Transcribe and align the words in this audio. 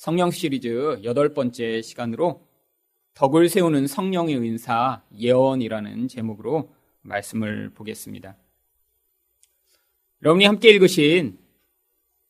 성령 0.00 0.30
시리즈 0.30 0.98
여덟 1.04 1.34
번째 1.34 1.82
시간으로 1.82 2.40
덕을 3.12 3.50
세우는 3.50 3.86
성령의 3.86 4.38
은사 4.38 5.02
예언이라는 5.14 6.08
제목으로 6.08 6.70
말씀을 7.02 7.68
보겠습니다. 7.74 8.34
여러분이 10.22 10.46
함께 10.46 10.70
읽으신 10.70 11.38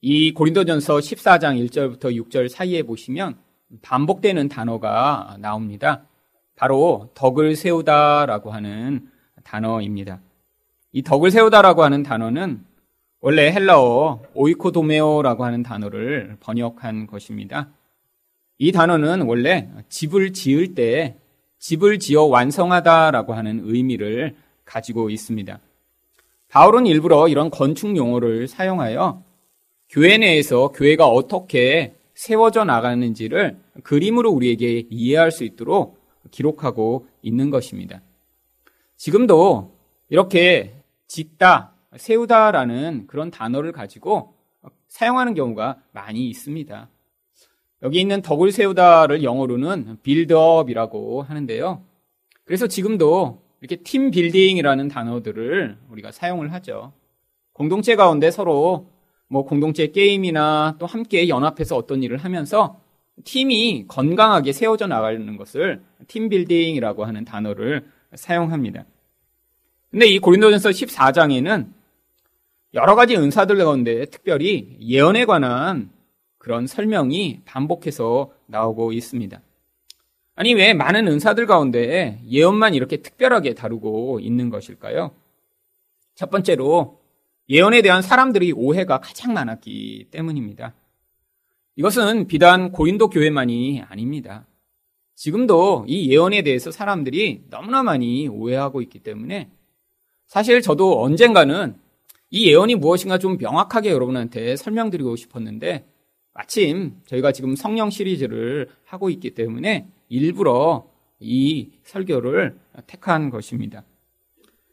이 0.00 0.34
고린도전서 0.34 0.96
14장 0.96 1.64
1절부터 1.64 2.06
6절 2.06 2.48
사이에 2.48 2.82
보시면 2.82 3.38
반복되는 3.82 4.48
단어가 4.48 5.36
나옵니다. 5.38 6.08
바로 6.56 7.12
덕을 7.14 7.54
세우다라고 7.54 8.50
하는 8.50 9.08
단어입니다. 9.44 10.20
이 10.90 11.02
덕을 11.02 11.30
세우다라고 11.30 11.84
하는 11.84 12.02
단어는 12.02 12.64
원래 13.22 13.52
헬라어 13.52 14.22
오이코도메오라고 14.34 15.44
하는 15.44 15.62
단어를 15.62 16.38
번역한 16.40 17.06
것입니다. 17.06 17.68
이 18.56 18.72
단어는 18.72 19.22
원래 19.22 19.68
집을 19.90 20.32
지을 20.32 20.74
때 20.74 21.16
집을 21.58 21.98
지어 21.98 22.24
완성하다라고 22.24 23.34
하는 23.34 23.60
의미를 23.64 24.36
가지고 24.64 25.10
있습니다. 25.10 25.60
바울은 26.48 26.86
일부러 26.86 27.28
이런 27.28 27.50
건축 27.50 27.94
용어를 27.94 28.48
사용하여 28.48 29.22
교회 29.90 30.16
내에서 30.16 30.68
교회가 30.68 31.06
어떻게 31.06 31.94
세워져 32.14 32.64
나가는지를 32.64 33.58
그림으로 33.82 34.30
우리에게 34.30 34.86
이해할 34.90 35.30
수 35.30 35.44
있도록 35.44 35.98
기록하고 36.30 37.06
있는 37.22 37.50
것입니다. 37.50 38.00
지금도 38.96 39.72
이렇게 40.08 40.74
짓다, 41.06 41.69
세우다라는 41.96 43.06
그런 43.06 43.30
단어를 43.30 43.72
가지고 43.72 44.34
사용하는 44.88 45.34
경우가 45.34 45.82
많이 45.92 46.28
있습니다. 46.28 46.88
여기 47.82 48.00
있는 48.00 48.20
덕을 48.22 48.52
세우다를 48.52 49.22
영어로는 49.22 49.98
빌드업이라고 50.02 51.22
하는데요. 51.22 51.82
그래서 52.44 52.66
지금도 52.66 53.42
이렇게 53.60 53.76
팀 53.76 54.10
빌딩이라는 54.10 54.88
단어들을 54.88 55.78
우리가 55.90 56.12
사용을 56.12 56.52
하죠. 56.54 56.92
공동체 57.52 57.96
가운데 57.96 58.30
서로 58.30 58.90
뭐 59.28 59.44
공동체 59.44 59.88
게임이나 59.88 60.76
또 60.78 60.86
함께 60.86 61.28
연합해서 61.28 61.76
어떤 61.76 62.02
일을 62.02 62.18
하면서 62.18 62.80
팀이 63.24 63.86
건강하게 63.86 64.52
세워져 64.52 64.86
나가는 64.86 65.36
것을 65.36 65.82
팀 66.08 66.28
빌딩이라고 66.28 67.04
하는 67.04 67.24
단어를 67.24 67.86
사용합니다. 68.14 68.84
근데 69.90 70.06
이 70.06 70.18
고린도전서 70.18 70.70
14장에는 70.70 71.79
여러 72.72 72.94
가지 72.94 73.16
은사들 73.16 73.56
가운데 73.56 74.04
특별히 74.06 74.76
예언에 74.80 75.24
관한 75.24 75.90
그런 76.38 76.68
설명이 76.68 77.40
반복해서 77.44 78.30
나오고 78.46 78.92
있습니다. 78.92 79.40
아니, 80.36 80.54
왜 80.54 80.72
많은 80.72 81.08
은사들 81.08 81.46
가운데 81.46 82.20
예언만 82.30 82.74
이렇게 82.74 82.98
특별하게 82.98 83.54
다루고 83.54 84.20
있는 84.20 84.50
것일까요? 84.50 85.10
첫 86.14 86.30
번째로 86.30 87.00
예언에 87.48 87.82
대한 87.82 88.02
사람들이 88.02 88.52
오해가 88.52 89.00
가장 89.00 89.34
많았기 89.34 90.06
때문입니다. 90.12 90.72
이것은 91.74 92.28
비단 92.28 92.70
고린도 92.70 93.10
교회만이 93.10 93.82
아닙니다. 93.88 94.46
지금도 95.16 95.86
이 95.88 96.10
예언에 96.10 96.42
대해서 96.42 96.70
사람들이 96.70 97.42
너무나 97.50 97.82
많이 97.82 98.28
오해하고 98.28 98.80
있기 98.82 99.00
때문에 99.00 99.50
사실 100.26 100.62
저도 100.62 101.02
언젠가는 101.02 101.74
이 102.30 102.48
예언이 102.48 102.76
무엇인가 102.76 103.18
좀 103.18 103.36
명확하게 103.38 103.90
여러분한테 103.90 104.56
설명드리고 104.56 105.16
싶었는데 105.16 105.84
마침 106.32 106.96
저희가 107.06 107.32
지금 107.32 107.56
성령 107.56 107.90
시리즈를 107.90 108.68
하고 108.84 109.10
있기 109.10 109.34
때문에 109.34 109.88
일부러 110.08 110.88
이 111.18 111.70
설교를 111.82 112.56
택한 112.86 113.30
것입니다. 113.30 113.84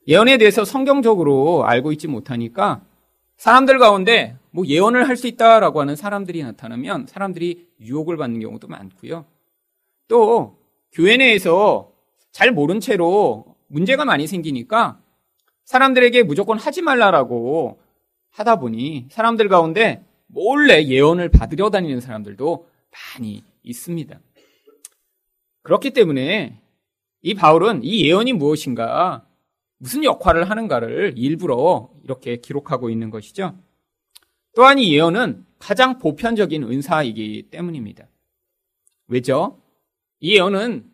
예언에 0.08 0.38
대해서 0.38 0.64
성경적으로 0.64 1.66
알고 1.66 1.92
있지 1.94 2.08
못하니까 2.08 2.84
사람들 3.38 3.80
가운데 3.80 4.38
뭐 4.52 4.66
예언을 4.66 5.08
할 5.08 5.18
수 5.18 5.28
있다라고 5.28 5.82
하는 5.82 5.96
사람들이 5.96 6.44
나타나면 6.44 7.08
사람들이 7.08 7.68
유혹을 7.82 8.18
받는 8.18 8.40
경우도 8.40 8.68
많고요. 8.68 9.26
또 10.08 10.58
교회 10.92 11.18
내에서 11.18 11.92
잘 12.32 12.52
모른 12.52 12.80
채로 12.80 13.46
문제가 13.68 14.06
많이 14.06 14.28
생기니까 14.28 15.00
사람들에게 15.68 16.24
무조건 16.24 16.58
하지 16.58 16.82
말라라고 16.82 17.78
하다 18.32 18.60
보니 18.60 19.08
사람들 19.12 19.50
가운데 19.50 20.02
몰래 20.28 20.82
예언을 20.84 21.30
받으려 21.30 21.70
다니는 21.70 22.00
사람들도 22.00 22.68
많이 23.20 23.44
있습니다. 23.64 24.18
그렇기 25.64 25.92
때문에 25.92 26.58
이 27.22 27.34
바울은 27.34 27.84
이 27.84 28.06
예언이 28.06 28.32
무엇인가, 28.34 29.26
무슨 29.78 30.06
역할을 30.06 30.50
하는가를 30.50 31.16
일부러 31.18 31.90
이렇게 32.06 32.38
기록하고 32.38 32.90
있는 32.90 33.10
것이죠. 33.10 33.54
또한 34.56 34.80
이 34.80 34.94
예언은 34.94 35.46
가장 35.60 36.00
보편적인 36.00 36.64
은사이기 36.64 37.50
때문입니다. 37.52 38.08
왜죠? 39.10 39.62
이 40.22 40.36
예언은 40.38 40.90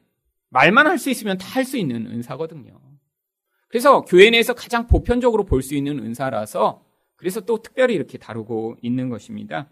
말만 0.50 0.88
할 0.88 0.98
수 0.98 1.12
있으면 1.12 1.38
다 1.38 1.48
할 1.60 1.64
수 1.66 1.78
있는 1.78 2.08
은사거든요. 2.08 2.83
그래서 3.74 4.02
교회 4.02 4.30
내에서 4.30 4.54
가장 4.54 4.86
보편적으로 4.86 5.46
볼 5.46 5.64
수 5.64 5.74
있는 5.74 5.98
은사라서 5.98 6.84
그래서 7.16 7.42
또 7.42 7.64
특별히 7.64 7.96
이렇게 7.96 8.20
다루고 8.20 8.78
있는 8.84 9.10
것입니다. 9.10 9.68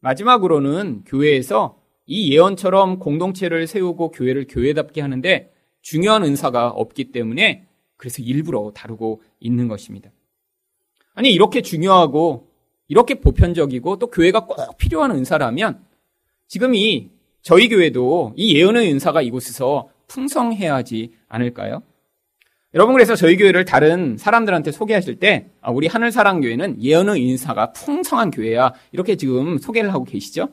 마지막으로는 0.00 1.04
교회에서 1.06 1.80
이 2.04 2.30
예언처럼 2.34 2.98
공동체를 2.98 3.66
세우고 3.66 4.10
교회를 4.10 4.44
교회답게 4.46 5.00
하는데 5.00 5.54
중요한 5.80 6.22
은사가 6.22 6.68
없기 6.68 7.12
때문에 7.12 7.66
그래서 7.96 8.22
일부러 8.22 8.72
다루고 8.74 9.22
있는 9.40 9.68
것입니다. 9.68 10.10
아니, 11.14 11.32
이렇게 11.32 11.62
중요하고 11.62 12.50
이렇게 12.88 13.14
보편적이고 13.22 13.98
또 14.00 14.08
교회가 14.08 14.44
꼭 14.44 14.76
필요한 14.76 15.12
은사라면 15.12 15.82
지금 16.46 16.74
이 16.74 17.08
저희 17.40 17.70
교회도 17.70 18.34
이 18.36 18.54
예언의 18.54 18.92
은사가 18.92 19.22
이곳에서 19.22 19.88
풍성해야 20.08 20.74
하지 20.74 21.14
않을까요? 21.26 21.82
여러분 22.74 22.94
그래서 22.94 23.14
저희 23.14 23.36
교회를 23.36 23.64
다른 23.64 24.16
사람들한테 24.18 24.72
소개하실 24.72 25.20
때 25.20 25.48
아, 25.60 25.70
우리 25.70 25.86
하늘사랑 25.86 26.40
교회는 26.40 26.82
예언의 26.82 27.22
인사가 27.22 27.70
풍성한 27.70 28.32
교회야 28.32 28.72
이렇게 28.90 29.14
지금 29.14 29.58
소개를 29.58 29.92
하고 29.92 30.04
계시죠? 30.04 30.48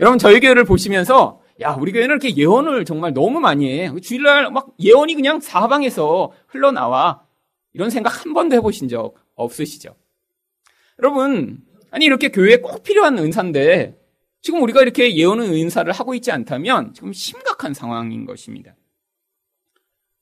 여러분 0.00 0.18
저희 0.18 0.40
교회를 0.40 0.64
보시면서 0.64 1.40
야 1.60 1.76
우리 1.78 1.92
교회는 1.92 2.16
이렇게 2.16 2.36
예언을 2.36 2.84
정말 2.84 3.14
너무 3.14 3.38
많이 3.38 3.68
해 3.80 4.00
주일날 4.00 4.50
막 4.50 4.70
예언이 4.80 5.14
그냥 5.14 5.38
사방에서 5.38 6.32
흘러나와 6.48 7.22
이런 7.74 7.90
생각 7.90 8.24
한 8.24 8.34
번도 8.34 8.56
해보신 8.56 8.88
적 8.88 9.14
없으시죠? 9.36 9.94
여러분 11.00 11.58
아니 11.92 12.06
이렇게 12.06 12.28
교회에 12.28 12.56
꼭 12.56 12.82
필요한 12.82 13.18
은사인데 13.18 13.96
지금 14.40 14.62
우리가 14.62 14.82
이렇게 14.82 15.16
예언의 15.16 15.62
은사를 15.62 15.92
하고 15.92 16.14
있지 16.14 16.32
않다면 16.32 16.92
지금 16.94 17.12
심각한 17.12 17.72
상황인 17.72 18.24
것입니다. 18.24 18.74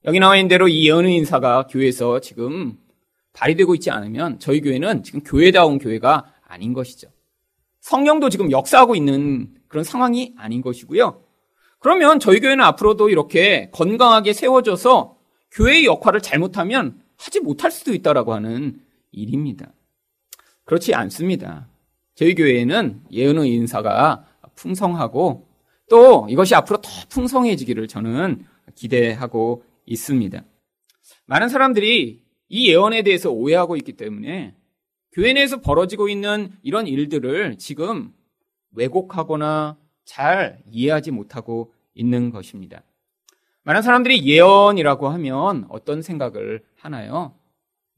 여기 0.07 0.21
나와 0.21 0.37
있는 0.37 0.49
대로 0.49 0.69
이 0.69 0.87
예언의 0.87 1.17
인사가 1.17 1.67
교회에서 1.67 2.21
지금 2.21 2.79
발휘되고 3.33 3.75
있지 3.75 3.91
않으면 3.91 4.39
저희 4.39 4.61
교회는 4.61 5.03
지금 5.03 5.21
교회다운 5.25 5.79
교회가 5.79 6.33
아닌 6.47 6.73
것이죠. 6.73 7.09
성령도 7.81 8.29
지금 8.31 8.53
역사하고 8.53 8.95
있는 8.95 9.49
그런 9.67 9.83
상황이 9.83 10.33
아닌 10.39 10.63
것이고요. 10.63 11.23
그러면 11.81 12.21
저희 12.21 12.39
교회는 12.39 12.65
앞으로도 12.65 13.11
이렇게 13.11 13.69
건강하게 13.73 14.33
세워져서 14.33 15.17
교회의 15.51 15.87
역할을 15.87 16.21
잘못하면 16.21 17.01
하지 17.17 17.41
못할 17.41 17.73
수도 17.73 17.93
있다라고 17.93 18.33
하는 18.33 18.81
일입니다. 19.11 19.73
그렇지 20.65 20.95
않습니다. 20.95 21.67
저희 22.15 22.35
교회에는 22.37 23.03
예언의 23.11 23.51
인사가 23.51 24.25
풍성하고 24.55 25.49
또 25.91 26.27
이것이 26.31 26.55
앞으로 26.55 26.81
더 26.81 26.91
풍성해지기를 27.09 27.89
저는 27.89 28.47
기대하고 28.75 29.65
있습니다. 29.87 30.45
많은 31.27 31.49
사람들이 31.49 32.23
이 32.49 32.69
예언에 32.71 33.03
대해서 33.03 33.31
오해하고 33.31 33.77
있기 33.77 33.95
때문에 33.95 34.55
교회 35.13 35.33
내에서 35.33 35.61
벌어지고 35.61 36.09
있는 36.09 36.53
이런 36.63 36.87
일들을 36.87 37.57
지금 37.59 38.13
왜곡하거나 38.73 39.79
잘 40.05 40.63
이해하지 40.71 41.11
못하고 41.11 41.73
있는 41.95 42.31
것입니다. 42.31 42.83
많은 43.63 43.83
사람들이 43.83 44.25
예언이라고 44.25 45.09
하면 45.09 45.67
어떤 45.71 46.03
생각을 46.03 46.63
하나요? 46.77 47.35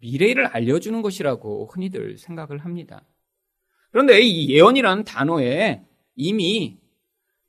미래를 0.00 0.46
알려주는 0.46 1.02
것이라고 1.02 1.66
흔히들 1.66 2.16
생각을 2.16 2.58
합니다. 2.58 3.04
그런데 3.90 4.20
이 4.20 4.48
예언이라는 4.50 5.04
단어에 5.04 5.82
이미 6.14 6.78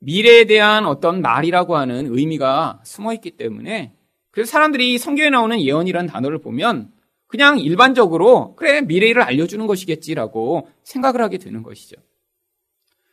미래에 0.00 0.44
대한 0.44 0.86
어떤 0.86 1.20
말이라고 1.22 1.76
하는 1.76 2.06
의미가 2.14 2.80
숨어 2.84 3.14
있기 3.14 3.32
때문에 3.32 3.94
그래서 4.30 4.50
사람들이 4.50 4.98
성경에 4.98 5.30
나오는 5.30 5.60
예언이라는 5.60 6.08
단어를 6.08 6.38
보면 6.38 6.92
그냥 7.26 7.58
일반적으로 7.58 8.54
그래 8.56 8.80
미래를 8.80 9.22
알려주는 9.22 9.66
것이겠지라고 9.66 10.68
생각을 10.82 11.20
하게 11.20 11.38
되는 11.38 11.62
것이죠. 11.62 11.96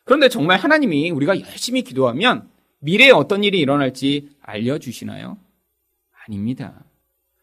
그런데 0.03 0.29
정말 0.29 0.57
하나님이 0.57 1.11
우리가 1.11 1.39
열심히 1.39 1.83
기도하면 1.83 2.49
미래에 2.79 3.11
어떤 3.11 3.43
일이 3.43 3.59
일어날지 3.59 4.29
알려주시나요? 4.41 5.37
아닙니다. 6.25 6.83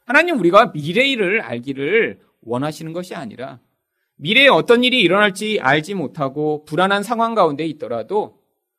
하나님 0.07 0.39
우리가 0.39 0.73
미래 0.73 1.07
일을 1.07 1.41
알기를 1.41 2.21
원하시는 2.43 2.93
것이 2.93 3.15
아니라 3.15 3.61
미래에 4.17 4.49
어떤 4.49 4.85
일이 4.85 5.01
일어날지 5.01 5.61
알지 5.61 5.95
못하고 5.95 6.65
불안한 6.65 7.03
상황 7.03 7.35
가운데 7.35 7.67
있더라도 7.67 8.39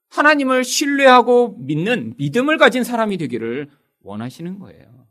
하나님을 0.10 0.64
신뢰하고 0.64 1.58
믿는 1.60 2.14
믿음을 2.18 2.58
가진 2.58 2.84
사람이 2.84 3.18
되기를 3.18 3.70
원하시는 4.06 4.60
거예요. 4.60 5.08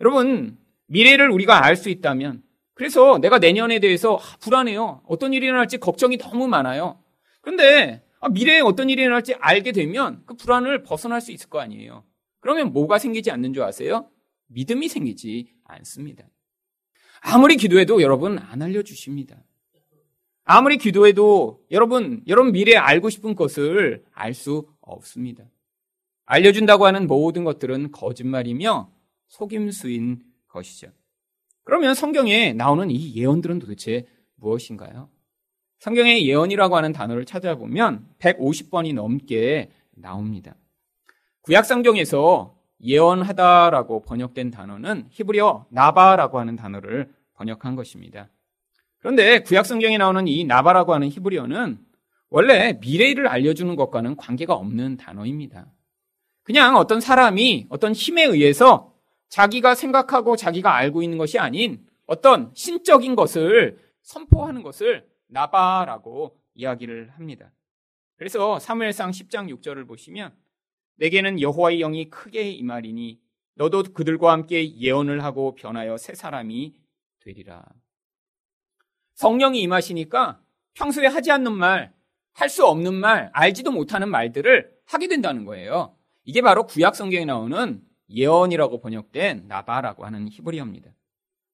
여러분, 0.00 0.58
미래를 0.86 1.30
우리가 1.30 1.64
알 1.64 1.76
수 1.76 1.90
있다면, 1.90 2.42
그래서 2.74 3.18
내가 3.18 3.38
내년에 3.38 3.80
대해서 3.80 4.16
아, 4.16 4.36
불안해요. 4.40 5.02
어떤 5.06 5.32
일이 5.32 5.46
일어날지 5.46 5.78
걱정이 5.78 6.18
너무 6.18 6.46
많아요. 6.46 7.02
그런데 7.40 8.02
아, 8.20 8.28
미래에 8.28 8.60
어떤 8.60 8.90
일이 8.90 9.02
일어날지 9.02 9.34
알게 9.40 9.72
되면 9.72 10.22
그 10.26 10.34
불안을 10.34 10.82
벗어날 10.82 11.20
수 11.20 11.32
있을 11.32 11.48
거 11.48 11.58
아니에요. 11.60 12.04
그러면 12.40 12.72
뭐가 12.72 12.98
생기지 12.98 13.30
않는 13.30 13.54
줄 13.54 13.62
아세요? 13.62 14.10
믿음이 14.48 14.88
생기지 14.88 15.54
않습니다. 15.64 16.24
아무리 17.22 17.56
기도해도 17.56 18.02
여러분 18.02 18.38
안 18.38 18.60
알려주십니다. 18.60 19.36
아무리 20.44 20.76
기도해도 20.76 21.64
여러분, 21.70 22.22
여러분 22.28 22.52
미래에 22.52 22.76
알고 22.76 23.08
싶은 23.10 23.34
것을 23.34 24.04
알 24.12 24.34
수 24.34 24.68
없습니다. 24.80 25.44
알려준다고 26.26 26.86
하는 26.86 27.06
모든 27.06 27.44
것들은 27.44 27.92
거짓말이며 27.92 28.90
속임수인 29.28 30.22
것이죠. 30.48 30.88
그러면 31.64 31.94
성경에 31.94 32.52
나오는 32.52 32.90
이 32.90 33.14
예언들은 33.16 33.58
도대체 33.58 34.06
무엇인가요? 34.36 35.08
성경의 35.78 36.26
예언이라고 36.26 36.76
하는 36.76 36.92
단어를 36.92 37.24
찾아보면 37.24 38.06
150번이 38.18 38.94
넘게 38.94 39.70
나옵니다. 39.90 40.56
구약 41.42 41.64
성경에서 41.64 42.56
예언하다라고 42.82 44.02
번역된 44.02 44.50
단어는 44.50 45.06
히브리어 45.10 45.66
나바라고 45.70 46.38
하는 46.38 46.56
단어를 46.56 47.12
번역한 47.34 47.76
것입니다. 47.76 48.28
그런데 48.98 49.40
구약 49.40 49.66
성경에 49.66 49.98
나오는 49.98 50.26
이 50.26 50.44
나바라고 50.44 50.92
하는 50.92 51.08
히브리어는 51.08 51.78
원래 52.28 52.78
미래를 52.80 53.28
알려주는 53.28 53.76
것과는 53.76 54.16
관계가 54.16 54.54
없는 54.54 54.96
단어입니다. 54.96 55.66
그냥 56.46 56.76
어떤 56.76 57.00
사람이 57.00 57.66
어떤 57.70 57.92
힘에 57.92 58.22
의해서 58.22 58.94
자기가 59.30 59.74
생각하고 59.74 60.36
자기가 60.36 60.72
알고 60.76 61.02
있는 61.02 61.18
것이 61.18 61.40
아닌 61.40 61.84
어떤 62.06 62.52
신적인 62.54 63.16
것을 63.16 63.80
선포하는 64.02 64.62
것을 64.62 65.08
나바라고 65.26 66.38
이야기를 66.54 67.10
합니다. 67.16 67.50
그래서 68.16 68.60
사무엘상 68.60 69.10
10장 69.10 69.52
6절을 69.56 69.88
보시면 69.88 70.32
내게는 70.98 71.40
여호와의 71.40 71.80
영이 71.80 72.10
크게 72.10 72.48
임하리니 72.52 73.18
너도 73.56 73.82
그들과 73.82 74.30
함께 74.30 74.72
예언을 74.78 75.24
하고 75.24 75.56
변하여 75.56 75.96
새 75.96 76.14
사람이 76.14 76.76
되리라. 77.24 77.64
성령이 79.16 79.60
임하시니까 79.62 80.40
평소에 80.74 81.08
하지 81.08 81.32
않는 81.32 81.52
말, 81.52 81.92
할 82.34 82.48
수 82.48 82.64
없는 82.66 82.94
말, 82.94 83.30
알지도 83.32 83.72
못하는 83.72 84.08
말들을 84.10 84.70
하게 84.84 85.08
된다는 85.08 85.44
거예요. 85.44 85.96
이게 86.26 86.42
바로 86.42 86.66
구약 86.66 86.94
성경에 86.94 87.24
나오는 87.24 87.80
예언이라고 88.10 88.80
번역된 88.80 89.44
나바라고 89.46 90.04
하는 90.04 90.28
히브리어입니다. 90.28 90.90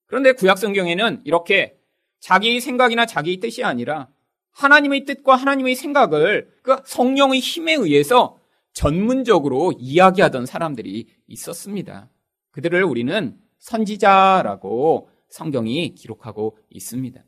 그런데 0.07 0.33
구약 0.33 0.59
성경에는 0.59 1.21
이렇게 1.25 1.79
자기 2.21 2.59
생각이나 2.61 3.07
자기 3.07 3.39
뜻이 3.39 3.63
아니라 3.65 4.09
하나님의 4.53 5.05
뜻과 5.05 5.37
하나님의 5.37 5.75
생각을 5.75 6.51
그 6.63 6.77
성령의 6.85 7.41
힘에 7.41 7.75
의해서 7.75 8.39
전문적으로 8.73 9.73
이야기하던 9.79 10.47
사람들이 10.47 11.07
있었습니다. 11.27 12.09
그들을 12.53 12.83
우리는 12.83 13.39
선지자라고 13.59 15.11
성경이 15.29 15.95
기록하고 15.95 16.59
있습니다. 16.71 17.23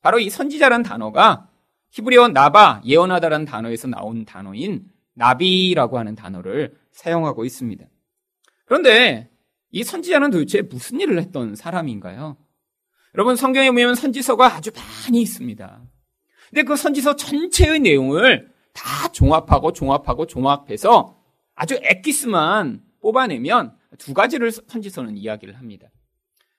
바로 0.00 0.18
이 0.18 0.30
선지자란 0.30 0.82
단어가 0.82 1.48
히브리어 1.90 2.28
나바, 2.28 2.82
예언하다라는 2.84 3.46
단어에서 3.46 3.88
나온 3.88 4.24
단어인 4.24 4.88
나비라고 5.18 5.98
하는 5.98 6.14
단어를 6.14 6.78
사용하고 6.92 7.44
있습니다. 7.44 7.84
그런데 8.64 9.30
이 9.70 9.82
선지자는 9.82 10.30
도대체 10.30 10.62
무슨 10.62 11.00
일을 11.00 11.18
했던 11.18 11.54
사람인가요? 11.54 12.36
여러분 13.14 13.36
성경에 13.36 13.70
보면 13.70 13.94
선지서가 13.94 14.54
아주 14.54 14.70
많이 14.74 15.20
있습니다. 15.20 15.82
근데 16.50 16.62
그 16.62 16.76
선지서 16.76 17.16
전체의 17.16 17.80
내용을 17.80 18.50
다 18.72 19.08
종합하고 19.08 19.72
종합하고 19.72 20.26
종합해서 20.26 21.18
아주 21.54 21.78
엑기스만 21.82 22.82
뽑아내면 23.00 23.76
두 23.98 24.14
가지를 24.14 24.52
선지서는 24.52 25.16
이야기를 25.16 25.56
합니다. 25.58 25.88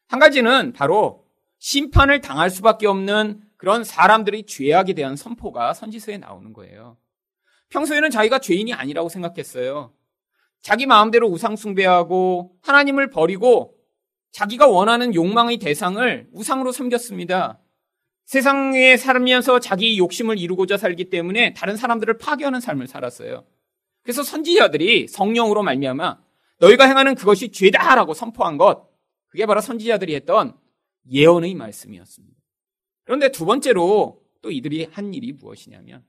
한 0.07 0.19
가지는 0.19 0.73
바로 0.73 1.25
심판을 1.59 2.21
당할 2.21 2.50
수밖에 2.50 2.88
없는 2.88 3.41
그런 3.57 3.83
사람들의 3.83 4.45
죄악에 4.45 4.94
대한 4.94 5.15
선포가 5.15 5.73
선지서에 5.73 6.17
나오는 6.17 6.51
거예요. 6.51 6.97
평소에는 7.69 8.10
자기가 8.10 8.39
죄인이 8.39 8.74
아니라고 8.74 9.10
생각했어요. 9.10 9.94
자기 10.62 10.86
마음대로 10.86 11.27
우상숭배하고 11.27 12.57
하나님을 12.62 13.10
버리고 13.10 13.75
자기가 14.31 14.68
원하는 14.68 15.16
욕망의 15.16 15.57
대상을 15.57 16.27
우상으로 16.31 16.71
섬겼습니다. 16.71 17.60
세상에 18.25 18.95
살면서 18.95 19.60
자기 19.60 19.98
욕심을 19.98 20.38
이루고자 20.38 20.77
살기 20.77 21.10
때문에 21.10 21.54
다른 21.54 21.75
사람들을 21.77 22.18
파괴하는 22.18 22.60
삶을 22.60 22.88
살았어요. 22.88 23.45
그래서 24.04 24.21
선지자들이 24.24 25.07
성령으로 25.07 25.63
말미암아 25.63 26.19
너희가 26.60 26.86
행하는 26.86 27.16
그것이 27.16 27.51
죄다라고 27.51 28.13
선포한 28.13 28.57
것 28.57 28.88
그게 29.30 29.45
바로 29.45 29.62
선지자들이 29.62 30.13
했던 30.16 30.56
예언의 31.10 31.56
말씀이었습니다. 31.56 32.38
그런데 33.04 33.31
두 33.31 33.45
번째로 33.45 34.21
또 34.42 34.51
이들이 34.51 34.89
한 34.92 35.13
일이 35.13 35.31
무엇이냐면 35.31 36.04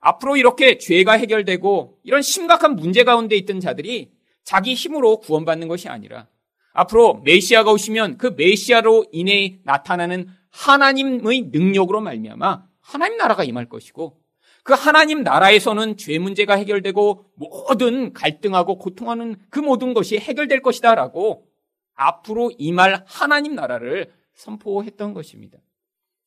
앞으로 0.00 0.36
이렇게 0.36 0.78
죄가 0.78 1.12
해결되고 1.12 1.98
이런 2.02 2.22
심각한 2.22 2.76
문제 2.76 3.04
가운데 3.04 3.36
있던 3.36 3.60
자들이 3.60 4.10
자기 4.42 4.74
힘으로 4.74 5.20
구원받는 5.20 5.68
것이 5.68 5.88
아니라 5.88 6.26
앞으로 6.72 7.20
메시아가 7.24 7.72
오시면 7.72 8.16
그 8.16 8.34
메시아로 8.36 9.06
인해 9.12 9.58
나타나는 9.64 10.28
하나님의 10.50 11.42
능력으로 11.52 12.00
말미암아 12.00 12.64
하나님 12.80 13.18
나라가 13.18 13.44
임할 13.44 13.68
것이고 13.68 14.18
그 14.62 14.74
하나님 14.74 15.22
나라에서는 15.22 15.96
죄 15.96 16.18
문제가 16.18 16.54
해결되고 16.54 17.24
모든 17.34 18.12
갈등하고 18.12 18.78
고통하는 18.78 19.36
그 19.48 19.58
모든 19.58 19.94
것이 19.94 20.18
해결될 20.18 20.60
것이다라고 20.62 21.46
앞으로 21.94 22.50
임할 22.58 23.04
하나님 23.06 23.54
나라를 23.54 24.12
선포했던 24.34 25.14
것입니다. 25.14 25.58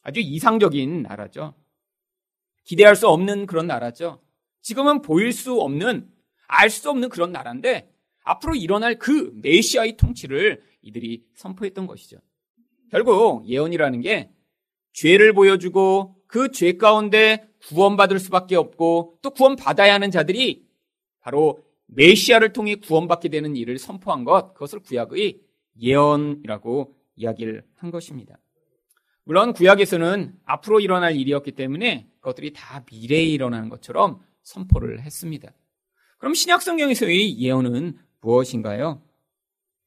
아주 0.02 0.20
이상적인 0.20 1.04
나라죠. 1.04 1.54
기대할 2.64 2.96
수 2.96 3.08
없는 3.08 3.46
그런 3.46 3.68
나라죠. 3.68 4.22
지금은 4.62 5.02
보일 5.02 5.34
수 5.34 5.60
없는, 5.60 6.10
알 6.48 6.70
수 6.70 6.90
없는 6.90 7.10
그런 7.10 7.32
나라인데 7.32 7.90
앞으로 8.24 8.56
일어날 8.56 8.98
그 9.00 9.32
메시아의 9.42 9.98
통치를 9.98 10.62
이들이 10.82 11.24
선포했던 11.36 11.88
것이죠. 11.88 12.18
결국 12.90 13.48
예언이라는 13.48 14.02
게 14.02 14.30
죄를 14.94 15.34
보여주고 15.34 16.16
그 16.28 16.52
죄 16.52 16.78
가운데 16.78 17.48
구원받을 17.68 18.20
수밖에 18.20 18.56
없고 18.56 19.20
또 19.22 19.30
구원받아야 19.32 19.94
하는 19.94 20.12
자들이 20.12 20.66
바로 21.22 21.64
메시아를 21.88 22.54
통해 22.54 22.76
구원받게 22.76 23.30
되는 23.30 23.56
일을 23.56 23.78
선포한 23.78 24.24
것, 24.24 24.54
그것을 24.54 24.80
구약의 24.80 25.40
예언이라고 25.80 26.96
이야기를 27.16 27.64
한 27.76 27.92
것입니다. 27.92 28.38
물론 29.24 29.54
구약에서는 29.54 30.34
앞으로 30.46 30.80
일어날 30.80 31.16
일이었기 31.16 31.52
때문에 31.54 32.08
그 32.08 32.13
것들이 32.24 32.54
다 32.54 32.84
미래에 32.92 33.24
일어나는 33.24 33.70
것처럼 33.70 34.20
선포를 34.42 35.02
했습니다. 35.02 35.52
그럼 36.18 36.34
신약 36.34 36.62
성경에서의 36.62 37.38
예언은 37.40 37.98
무엇인가요? 38.22 39.02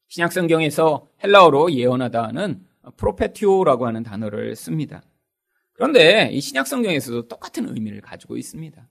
신약 0.09 0.33
성경에서 0.33 1.09
헬라어로 1.25 1.73
예언하다는 1.73 2.65
프로페티오라고 2.97 3.87
하는 3.87 4.03
단어를 4.05 4.55
씁니다. 4.55 5.03
그런데 5.73 6.31
이 6.33 6.41
신약 6.41 6.67
성경에서도 6.67 7.29
똑같은 7.29 7.69
의미를 7.69 8.01
가지고 8.01 8.37
있습니다. 8.37 8.89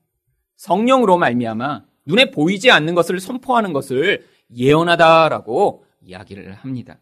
성령으로 0.58 1.18
말미암아 1.18 1.86
눈에 2.06 2.32
보이지 2.32 2.72
않는 2.72 2.96
것을 2.96 3.20
선포하는 3.20 3.74
것을 3.74 4.25
예언하다라고 4.54 5.86
이야기를 6.02 6.54
합니다. 6.54 7.00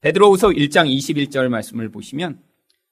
베드로후서 0.00 0.48
1장 0.48 0.86
21절 0.94 1.48
말씀을 1.48 1.90
보시면 1.90 2.42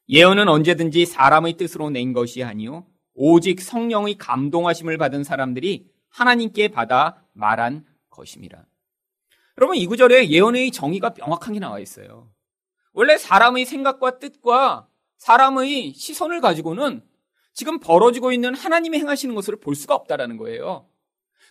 예언은 0.09 0.49
언제든지 0.49 1.07
사람의 1.07 1.55
뜻으로 1.55 1.91
낸 1.91 2.13
것이 2.13 2.43
아니요 2.43 2.87
오직 3.15 3.61
성령의 3.61 4.17
감동하심을 4.19 4.99
받은 4.99 5.25
사람들이 5.25 5.87
하나님께 6.09 6.69
받아 6.69 7.23
말한 7.33 7.85
것입니다. 8.11 8.67
여러분 9.59 9.77
이 9.77 9.87
구절에 9.87 10.29
예언의 10.29 10.71
정의가 10.71 11.15
명확하게 11.17 11.59
나와 11.59 11.79
있어요. 11.79 12.31
원래 12.93 13.17
사람의 13.17 13.65
생각과 13.65 14.19
뜻과 14.19 14.89
사람의 15.19 15.95
시선을 15.95 16.41
가지고는 16.41 17.03
지금 17.55 17.79
벌어지고 17.79 18.33
있는 18.33 18.55
하나님이 18.55 18.99
행하시는 18.99 19.35
것을 19.35 19.57
볼 19.57 19.75
수가 19.75 19.95
없다라는 19.95 20.37
거예요. 20.37 20.89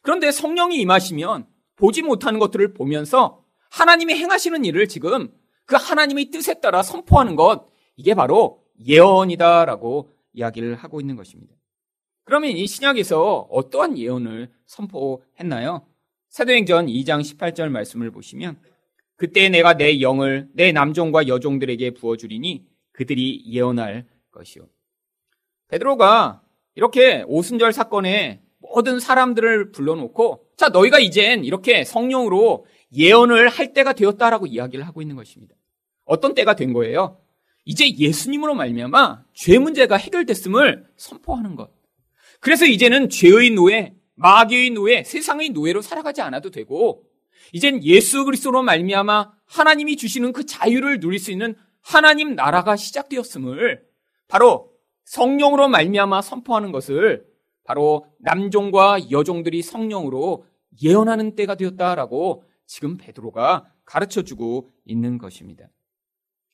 그런데 0.01 0.31
성령이 0.31 0.77
임하시면 0.77 1.48
보지 1.75 2.01
못하는 2.01 2.39
것들을 2.39 2.74
보면서 2.74 3.43
하나님이 3.70 4.15
행하시는 4.15 4.65
일을 4.65 4.88
지금 4.88 5.31
그 5.65 5.75
하나님의 5.75 6.31
뜻에 6.31 6.55
따라 6.55 6.84
선포하는 6.84 7.36
것, 7.36 7.71
이게 7.96 8.14
바로 8.14 8.64
예언이다라고 8.86 10.10
이야기를 10.34 10.76
하고 10.76 11.00
있는 11.00 11.16
것입니다. 11.16 11.54
그러면 12.24 12.52
이 12.52 12.66
신약에서 12.68 13.48
어떠한 13.52 13.98
예언을 13.98 14.50
선포했나요? 14.66 15.86
사도행전 16.30 16.88
2장 16.88 17.22
18절 17.22 17.70
말씀을 17.70 18.12
보시면 18.12 18.58
그때 19.18 19.50
내가 19.50 19.76
내 19.76 20.02
영을 20.02 20.50
내 20.54 20.72
남종과 20.72 21.28
여종들에게 21.28 21.92
부어주리니 21.96 22.66
그들이 22.94 23.44
예언할 23.46 24.06
것이요. 24.32 24.68
베드로가 25.68 26.42
이렇게 26.76 27.24
오순절 27.28 27.74
사건에 27.74 28.42
모든 28.60 29.00
사람들을 29.00 29.72
불러놓고 29.72 30.46
자 30.56 30.70
너희가 30.70 31.00
이젠 31.00 31.44
이렇게 31.44 31.84
성령으로 31.84 32.66
예언을 32.94 33.50
할 33.50 33.74
때가 33.74 33.94
되었다라고 33.94 34.48
이야기를 34.48 34.86
하고 34.88 35.02
있는 35.02 35.16
것입니다. 35.16 35.56
어떤 36.06 36.34
때가 36.34 36.56
된 36.56 36.74
거예요? 36.74 37.18
이제 37.65 37.89
예수님으로 37.89 38.56
말미암아 38.56 39.24
죄 39.34 39.60
문제가 39.60 39.98
해결됐음을 39.98 40.88
선포하는 40.96 41.56
것. 41.56 41.72
그래서 42.39 42.65
이제는 42.65 43.10
죄의 43.10 43.51
노예, 43.51 43.96
마귀의 44.15 44.72
노예, 44.72 45.03
세상의 45.03 45.50
노예로 45.50 45.82
살아가지 45.82 46.22
않아도 46.22 46.50
되고 46.50 47.03
이젠 47.53 47.84
예수 47.84 48.25
그리스도로 48.25 48.63
말미암아 48.63 49.32
하나님이 49.46 49.98
주시는 49.98 50.32
그 50.34 50.46
자유를 50.46 51.00
누릴 51.00 51.20
수 51.20 51.32
있는 51.32 51.56
하나님 51.82 52.36
나라가 52.36 52.75
시작되었음을 52.75 53.84
바로 54.27 54.72
성령으로 55.06 55.68
말미암아 55.68 56.22
선포하는 56.22 56.72
것을 56.72 57.25
바로 57.63 58.06
남종과 58.20 59.12
여종들이 59.12 59.62
성령으로 59.62 60.46
예언하는 60.82 61.36
때가 61.36 61.56
되었다라고 61.56 62.44
지금 62.65 62.98
베드로가 62.98 63.72
가르쳐 63.84 64.22
주고 64.22 64.70
있는 64.86 65.18
것입니다. 65.18 65.68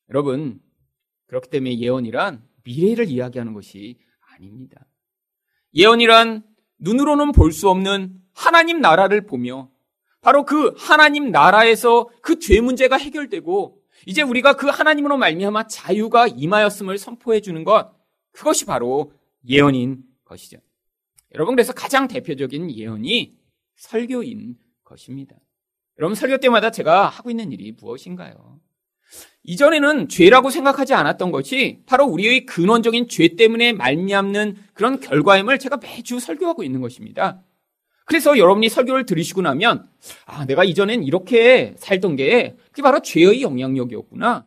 여러분, 0.09 0.59
그렇기 1.27 1.49
때문에 1.49 1.77
예언이란 1.77 2.43
미래를 2.63 3.09
이야기하는 3.09 3.53
것이 3.53 3.99
아닙니다. 4.35 4.85
예언이란 5.75 6.43
눈으로는 6.79 7.31
볼 7.31 7.51
수 7.51 7.69
없는 7.69 8.19
하나님 8.33 8.81
나라를 8.81 9.25
보며 9.25 9.69
바로 10.21 10.45
그 10.45 10.73
하나님 10.77 11.31
나라에서 11.31 12.09
그 12.21 12.39
죄 12.39 12.61
문제가 12.61 12.97
해결되고 12.97 13.81
이제 14.05 14.21
우리가 14.21 14.53
그 14.53 14.67
하나님으로 14.67 15.17
말미암아 15.17 15.67
자유가 15.67 16.27
임하였음을 16.27 16.97
선포해 16.97 17.41
주는 17.41 17.63
것 17.63 17.93
그것이 18.31 18.65
바로 18.65 19.11
예언인 19.47 20.03
것이죠. 20.25 20.57
여러분 21.33 21.55
그래서 21.55 21.73
가장 21.73 22.07
대표적인 22.07 22.71
예언이 22.71 23.37
설교인 23.75 24.55
것입니다. 24.83 25.35
여러분 25.99 26.15
설교 26.15 26.37
때마다 26.37 26.69
제가 26.71 27.07
하고 27.09 27.29
있는 27.31 27.51
일이 27.51 27.71
무엇인가요? 27.71 28.56
이전에는 29.47 30.09
죄라고 30.09 30.49
생각하지 30.49 30.93
않았던 30.93 31.31
것이 31.31 31.79
바로 31.85 32.05
우리의 32.05 32.45
근원적인 32.45 33.07
죄 33.07 33.29
때문에 33.29 33.71
말미암는 33.73 34.57
그런 34.73 34.99
결과임을 34.99 35.57
제가 35.57 35.77
매주 35.77 36.19
설교하고 36.19 36.63
있는 36.63 36.81
것입니다. 36.81 37.41
그래서 38.05 38.37
여러분이 38.37 38.67
설교를 38.67 39.05
들으시고 39.05 39.41
나면 39.41 39.89
아 40.25 40.45
내가 40.45 40.65
이전엔 40.65 41.03
이렇게 41.03 41.75
살던 41.77 42.17
게 42.17 42.57
그게 42.71 42.81
바로 42.81 43.01
죄의 43.01 43.41
영향력이었구나. 43.41 44.45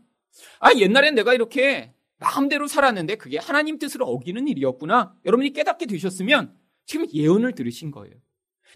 아 0.61 0.75
옛날엔 0.77 1.15
내가 1.15 1.33
이렇게 1.33 1.93
마음대로 2.19 2.67
살았는데 2.67 3.17
그게 3.17 3.39
하나님 3.39 3.79
뜻을 3.79 4.03
어기는 4.03 4.49
일이었구나. 4.49 5.15
여러분이 5.25 5.55
깨닫게 5.55 5.87
되셨으면 5.87 6.53
지금 6.85 7.07
예언을 7.13 7.55
들으신 7.55 7.91
거예요. 7.91 8.15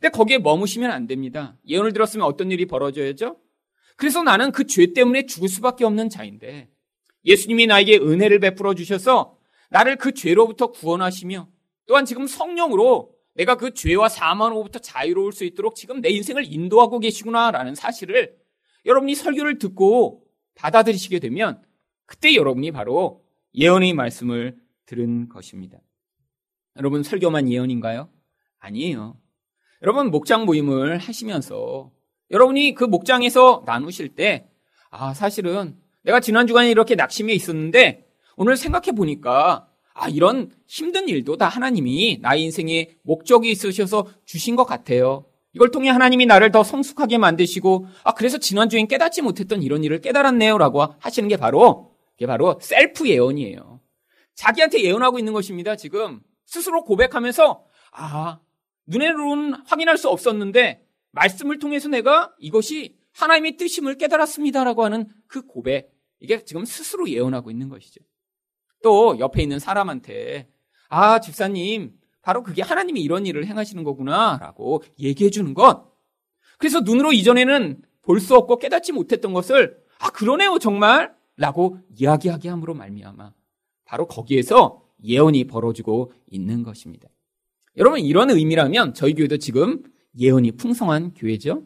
근데 0.01 0.09
거기에 0.09 0.39
머무시면 0.39 0.91
안 0.91 1.07
됩니다. 1.07 1.57
예언을 1.69 1.93
들었으면 1.93 2.27
어떤 2.27 2.51
일이 2.51 2.65
벌어져야죠? 2.65 3.37
그래서 3.97 4.23
나는 4.23 4.53
그 4.53 4.65
죄 4.67 4.93
때문에 4.93 5.27
죽을 5.27 5.49
수밖에 5.49 5.85
없는 5.85 6.09
자인데 6.11 6.69
예수님이 7.25 7.67
나에게 7.67 7.99
은혜를 7.99 8.41
베풀어 8.41 8.75
주셔서 8.75 9.37
나를 9.71 9.97
그 9.97 10.13
죄로부터 10.13 10.69
구원하시며 10.69 11.49
또한 11.87 12.05
지금 12.05 12.27
성령으로 12.27 13.15
내가 13.35 13.57
그 13.57 13.75
죄와 13.75 14.09
사망으로부터 14.09 14.79
자유로울 14.79 15.33
수 15.33 15.45
있도록 15.45 15.75
지금 15.75 16.01
내 16.01 16.11
인생을 16.11 16.45
인도하고 16.45 17.01
계시구나라는 17.01 17.75
사실을 17.75 18.37
여러분이 18.87 19.15
설교를 19.15 19.59
듣고 19.59 20.25
받아들이시게 20.55 21.19
되면 21.19 21.63
그때 22.07 22.35
여러분이 22.35 22.71
바로 22.71 23.25
예언의 23.55 23.95
말씀을 23.95 24.57
들은 24.87 25.29
것입니다. 25.29 25.79
여러분 26.77 27.03
설교만 27.03 27.51
예언인가요? 27.51 28.11
아니에요. 28.59 29.19
여러분 29.83 30.11
목장 30.11 30.45
모임을 30.45 30.99
하시면서 30.99 31.91
여러분이 32.31 32.75
그 32.75 32.85
목장에서 32.85 33.63
나누실 33.67 34.15
때, 34.15 34.47
아, 34.91 35.15
사실은 35.15 35.77
내가 36.03 36.21
지난 36.21 36.47
주간에 36.47 36.71
이렇게 36.71 36.95
낙심해 36.95 37.33
있었는데, 37.33 38.07
오늘 38.37 38.57
생각해 38.57 38.93
보니까, 38.93 39.69
아, 39.95 40.09
이런 40.09 40.51
힘든 40.67 41.09
일도 41.09 41.37
다 41.37 41.49
하나님이 41.49 42.19
나의 42.21 42.43
인생에 42.43 42.91
목적이 43.03 43.51
있으셔서 43.51 44.07
주신 44.25 44.57
것 44.57 44.65
같아요. 44.65 45.27
이걸 45.53 45.71
통해 45.71 45.89
하나님이 45.89 46.27
나를 46.27 46.51
더 46.51 46.65
성숙하게 46.65 47.19
만드시고, 47.19 47.87
아, 48.03 48.13
그래서 48.13 48.39
지난주엔 48.39 48.89
깨닫지 48.89 49.23
못했던 49.23 49.63
이런 49.63 49.85
일을 49.85 50.01
깨달았네요. 50.01 50.59
라고 50.59 50.85
하시는 50.99 51.29
게 51.29 51.37
바로, 51.37 51.93
이게 52.17 52.27
바로 52.27 52.59
셀프 52.61 53.09
예언이에요. 53.09 53.81
자기한테 54.35 54.83
예언하고 54.83 55.21
있는 55.21 55.33
것입니다. 55.33 55.77
지금 55.77 56.21
스스로 56.45 56.85
고백하면서, 56.85 57.65
아, 57.93 58.41
눈에로는 58.87 59.55
확인할 59.67 59.97
수 59.97 60.09
없었는데, 60.09 60.83
말씀을 61.15 61.59
통해서 61.59 61.89
내가 61.89 62.35
이것이 62.39 62.97
하나님의 63.13 63.57
뜻임을 63.57 63.97
깨달았습니다라고 63.97 64.85
하는 64.85 65.07
그 65.27 65.43
고백. 65.47 65.93
이게 66.21 66.45
지금 66.45 66.65
스스로 66.65 67.09
예언하고 67.09 67.51
있는 67.51 67.69
것이죠. 67.69 68.01
또 68.83 69.19
옆에 69.19 69.43
있는 69.43 69.59
사람한테 69.59 70.49
아, 70.89 71.19
집사님, 71.21 71.95
바로 72.23 72.43
그게 72.43 72.63
하나님이 72.63 73.03
이런 73.03 73.27
일을 73.27 73.47
행하시는 73.47 73.83
거구나라고 73.85 74.83
얘기해 74.99 75.31
주는 75.31 75.55
것. 75.55 75.93
그래서 76.59 76.81
눈으로 76.81 77.13
이전에는 77.13 77.83
볼 78.03 78.21
수 78.21 78.35
없고 78.35 78.59
깨닫지 78.59 78.93
못했던 78.93 79.33
것을 79.33 79.79
아, 79.99 80.11
그러네요, 80.11 80.59
정말. 80.59 81.15
라고 81.37 81.79
이야기하게 81.97 82.49
함으로 82.49 82.75
말미암아 82.75 83.33
바로 83.85 84.07
거기에서 84.07 84.83
예언이 85.03 85.45
벌어지고 85.49 86.13
있는 86.31 86.63
것입니다. 86.63 87.09
여러분 87.77 87.99
이런 88.01 88.31
의미라면 88.31 88.95
저희 88.95 89.15
교회도 89.15 89.39
지금 89.39 89.83
예언이 90.19 90.53
풍성한 90.53 91.15
교회죠. 91.15 91.63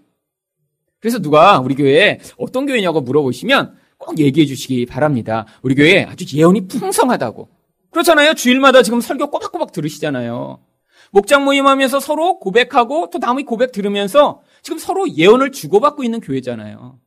그래서 1.00 1.18
누가 1.18 1.58
우리 1.60 1.74
교회에 1.74 2.20
어떤 2.36 2.66
교회냐고 2.66 3.00
물어보시면 3.00 3.76
꼭 3.98 4.18
얘기해 4.18 4.46
주시기 4.46 4.86
바랍니다. 4.86 5.46
우리 5.62 5.74
교회 5.74 6.04
아주 6.04 6.24
예언이 6.36 6.66
풍성하다고. 6.68 7.48
그렇잖아요. 7.90 8.34
주일마다 8.34 8.82
지금 8.82 9.00
설교 9.00 9.30
꼬박꼬박 9.30 9.72
들으시잖아요. 9.72 10.62
목장 11.10 11.44
모임하면서 11.44 12.00
서로 12.00 12.38
고백하고 12.38 13.10
또 13.10 13.18
다음에 13.18 13.42
고백 13.42 13.72
들으면서 13.72 14.42
지금 14.62 14.78
서로 14.78 15.08
예언을 15.08 15.52
주고받고 15.52 16.04
있는 16.04 16.20
교회잖아요. 16.20 17.00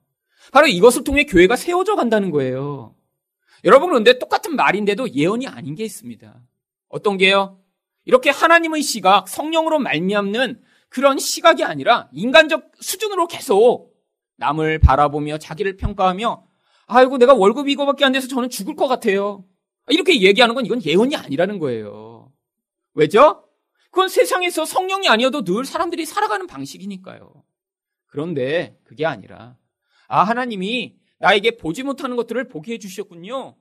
바로 0.52 0.68
이것을 0.68 1.04
통해 1.04 1.26
교회가 1.26 1.56
세워져 1.56 1.96
간다는 1.96 2.32
거예요. 2.32 2.96
여러분 3.64 3.90
그런데 3.90 4.18
똑같은 4.18 4.56
말인데도 4.56 5.14
예언이 5.14 5.48
아닌 5.48 5.76
게 5.76 5.84
있습니다. 5.84 6.42
어떤 6.90 7.18
게요? 7.18 7.60
이렇게 8.06 8.32
하나님의 8.32 8.82
시각, 8.82 9.28
성령으로 9.28 9.78
말미암는 9.80 10.62
그런 10.92 11.18
시각이 11.18 11.64
아니라 11.64 12.10
인간적 12.12 12.74
수준으로 12.82 13.28
계속 13.28 13.96
남을 14.36 14.80
바라보며 14.80 15.38
자기를 15.38 15.78
평가하며 15.78 16.46
아이고 16.88 17.18
내가 17.18 17.34
월급이 17.34 17.72
이거밖에 17.72 18.04
안 18.04 18.12
돼서 18.12 18.28
저는 18.28 18.50
죽을 18.50 18.76
것 18.76 18.90
같아요. 18.90 19.46
이렇게 19.88 20.22
얘기하는 20.22 20.54
건 20.54 20.66
이건 20.66 20.84
예언이 20.84 21.16
아니라는 21.16 21.60
거예요. 21.60 22.34
왜죠? 22.94 23.48
그건 23.90 24.10
세상에서 24.10 24.66
성령이 24.66 25.08
아니어도 25.08 25.46
늘 25.46 25.64
사람들이 25.64 26.06
살아가는 26.06 26.46
방식이니까요. 26.46 27.42
그런데 28.08 28.78
그게 28.84 29.06
아니라 29.06 29.58
아 30.10 30.24
하나님이 30.24 30.98
나에게 31.20 31.56
보지 31.56 31.84
못하는 31.84 32.18
것들을 32.18 32.50
보게 32.50 32.74
해주셨군요. 32.74 33.56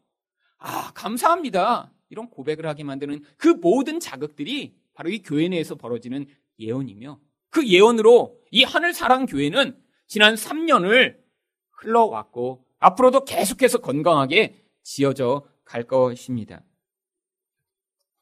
아 0.58 0.92
감사합니다. 0.94 1.92
이런 2.08 2.28
고백을 2.28 2.66
하게 2.66 2.82
만드는 2.82 3.22
그 3.36 3.46
모든 3.48 4.00
자극들이 4.00 4.74
바로 4.94 5.10
이 5.10 5.22
교회 5.22 5.48
내에서 5.48 5.76
벌어지는 5.76 6.26
예언이며 6.60 7.18
그 7.50 7.66
예언으로 7.66 8.38
이 8.50 8.62
하늘 8.62 8.92
사랑 8.92 9.26
교회는 9.26 9.76
지난 10.06 10.34
3년을 10.34 11.16
흘러왔고 11.72 12.64
앞으로도 12.78 13.24
계속해서 13.24 13.78
건강하게 13.78 14.62
지어져 14.82 15.46
갈 15.64 15.84
것입니다. 15.84 16.62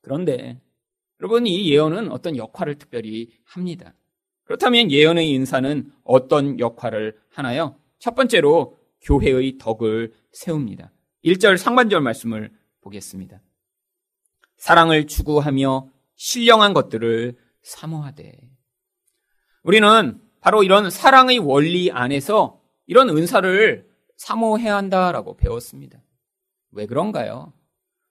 그런데 0.03 0.61
여러분 1.21 1.47
이 1.47 1.71
예언은 1.71 2.11
어떤 2.11 2.37
역할을 2.37 2.77
특별히 2.77 3.31
합니다. 3.45 3.95
그렇다면 4.45 4.91
예언의 4.91 5.31
인사는 5.31 5.93
어떤 6.05 6.59
역할을 6.59 7.19
하나요? 7.31 7.77
첫 7.99 8.15
번째로 8.15 8.79
교회의 9.03 9.59
덕을 9.59 10.13
세웁니다. 10.33 10.93
1절 11.25 11.57
상반절 11.57 12.01
말씀을 12.01 12.51
보겠습니다. 12.81 13.41
사랑을 14.57 15.07
추구하며 15.07 15.89
신령한 16.17 16.75
것들을 16.75 17.37
사모하되. 17.69 18.33
우리는 19.63 20.21
바로 20.41 20.63
이런 20.63 20.91
사랑의 20.91 21.39
원리 21.39 21.91
안에서 21.91 22.61
이런 22.87 23.11
은사를 23.11 23.87
사모해야 24.17 24.77
한다라고 24.77 25.37
배웠습니다. 25.37 26.03
왜 26.73 26.87
그런가요? 26.87 27.53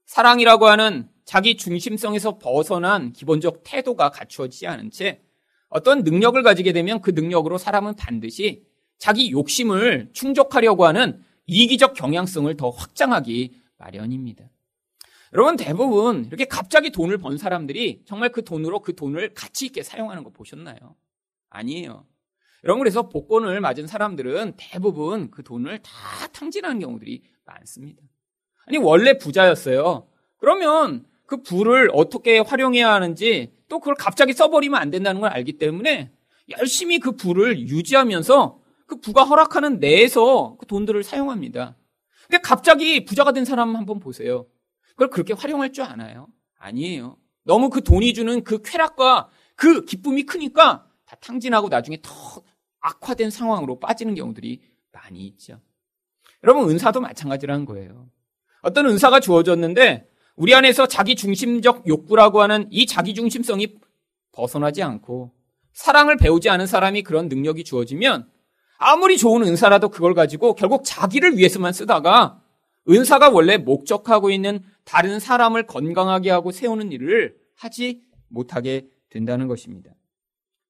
사랑이라고 0.05 0.67
하는 0.67 1.09
자기 1.25 1.57
중심성에서 1.57 2.37
벗어난 2.37 3.11
기본적 3.11 3.63
태도가 3.63 4.11
갖추어지지 4.11 4.67
않은 4.67 4.91
채 4.91 5.21
어떤 5.69 6.03
능력을 6.03 6.41
가지게 6.43 6.71
되면 6.71 7.01
그 7.01 7.11
능력으로 7.11 7.57
사람은 7.57 7.95
반드시 7.95 8.65
자기 8.99 9.31
욕심을 9.31 10.11
충족하려고 10.13 10.85
하는 10.85 11.21
이기적 11.45 11.93
경향성을 11.93 12.55
더 12.55 12.69
확장하기 12.69 13.59
마련입니다. 13.77 14.45
여러분 15.34 15.57
대부분 15.57 16.25
이렇게 16.25 16.46
갑자기 16.46 16.89
돈을 16.89 17.17
번 17.17 17.38
사람들이 17.38 18.03
정말 18.05 18.29
그 18.29 18.43
돈으로 18.43 18.79
그 18.79 18.96
돈을 18.96 19.34
가치 19.34 19.65
있게 19.65 19.84
사용하는 19.84 20.24
거 20.24 20.29
보셨나요? 20.29 20.96
아니에요. 21.50 22.05
여러분 22.63 22.79
그래서 22.79 23.10
복권을 23.10 23.60
맞은 23.62 23.88
사람들은 23.88 24.53
대부분 24.57 25.29
그 25.31 25.43
돈을 25.43 25.79
다 25.79 25.91
탕진하는 26.31 26.79
경우들이 26.79 27.24
많습니다. 27.46 28.01
아니 28.65 28.77
원래 28.77 29.17
부자였어요. 29.17 30.07
그러면 30.38 31.05
그 31.25 31.41
부를 31.41 31.89
어떻게 31.93 32.39
활용해야 32.39 32.91
하는지 32.91 33.53
또 33.69 33.79
그걸 33.79 33.96
갑자기 33.96 34.34
써버리면 34.34 34.79
안 34.79 34.89
된다는 34.91 35.22
걸 35.22 35.29
알기 35.29 35.53
때문에 35.53 36.12
열심히 36.57 37.00
그 37.00 37.12
부를 37.12 37.60
유지하면서 37.60 38.60
그 38.86 39.00
부가 39.01 39.25
허락하는 39.25 39.79
내에서 39.79 40.55
그 40.57 40.65
돈들을 40.65 41.03
사용합니다. 41.03 41.75
근데 42.27 42.41
갑자기 42.41 43.03
부자가 43.05 43.34
된 43.34 43.46
사람 43.46 43.75
한번 43.75 44.00
보세요. 44.00 44.48
그걸 44.98 45.10
그렇게 45.10 45.34
활용할 45.34 45.72
줄 45.72 45.84
아나요? 45.84 46.27
아니에요. 46.58 47.18
너무 47.44 47.70
그 47.70 47.84
돈이 47.84 48.13
주는 48.16 48.44
그 48.44 48.62
쾌락과 48.63 49.30
그 49.56 49.86
기쁨이 49.86 50.24
크니까 50.24 50.88
다 51.06 51.16
탕진하고 51.22 51.70
나중에 51.70 52.00
더 52.01 52.12
악화된 52.80 53.30
상황으로 53.30 53.80
빠지는 53.80 54.16
경우들이 54.16 54.60
많이 54.92 55.25
있죠. 55.27 55.62
여러분, 56.44 56.70
은사도 56.70 57.00
마찬가지라는 57.00 57.66
거예요. 57.66 58.10
어떤 58.63 58.88
은사가 58.88 59.20
주어졌는데 59.20 60.10
우리 60.36 60.56
안에서 60.56 60.88
자기 60.88 61.16
중심적 61.16 61.88
욕구라고 61.88 62.42
하는 62.42 62.68
이 62.72 62.88
자기 62.88 63.13
중심성이 63.13 63.75
벗어나지 64.32 64.82
않고 64.82 65.32
사랑을 65.74 66.18
배우지 66.18 66.50
않은 66.50 66.66
사람이 66.66 67.04
그런 67.04 67.27
능력이 67.27 67.63
주어지면 67.63 68.30
아무리 68.80 69.18
좋은 69.18 69.44
은사라도 69.44 69.89
그걸 69.89 70.16
가지고 70.16 70.56
결국 70.56 70.82
자기를 70.84 71.38
위해서만 71.38 71.72
쓰다가 71.72 72.42
은사가 72.89 73.30
원래 73.30 73.58
목적하고 73.58 74.30
있는 74.30 74.63
다른 74.88 75.20
사람을 75.20 75.67
건강하게 75.67 76.32
하고 76.32 76.51
세우는 76.51 76.94
일을 76.94 77.38
하지 77.56 78.06
못하게 78.29 78.88
된다는 79.10 79.50
것입니다. 79.50 79.91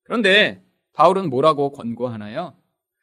그런데 0.01 0.65
바울은 0.93 1.29
뭐라고 1.29 1.71
권고하나요? 1.71 2.57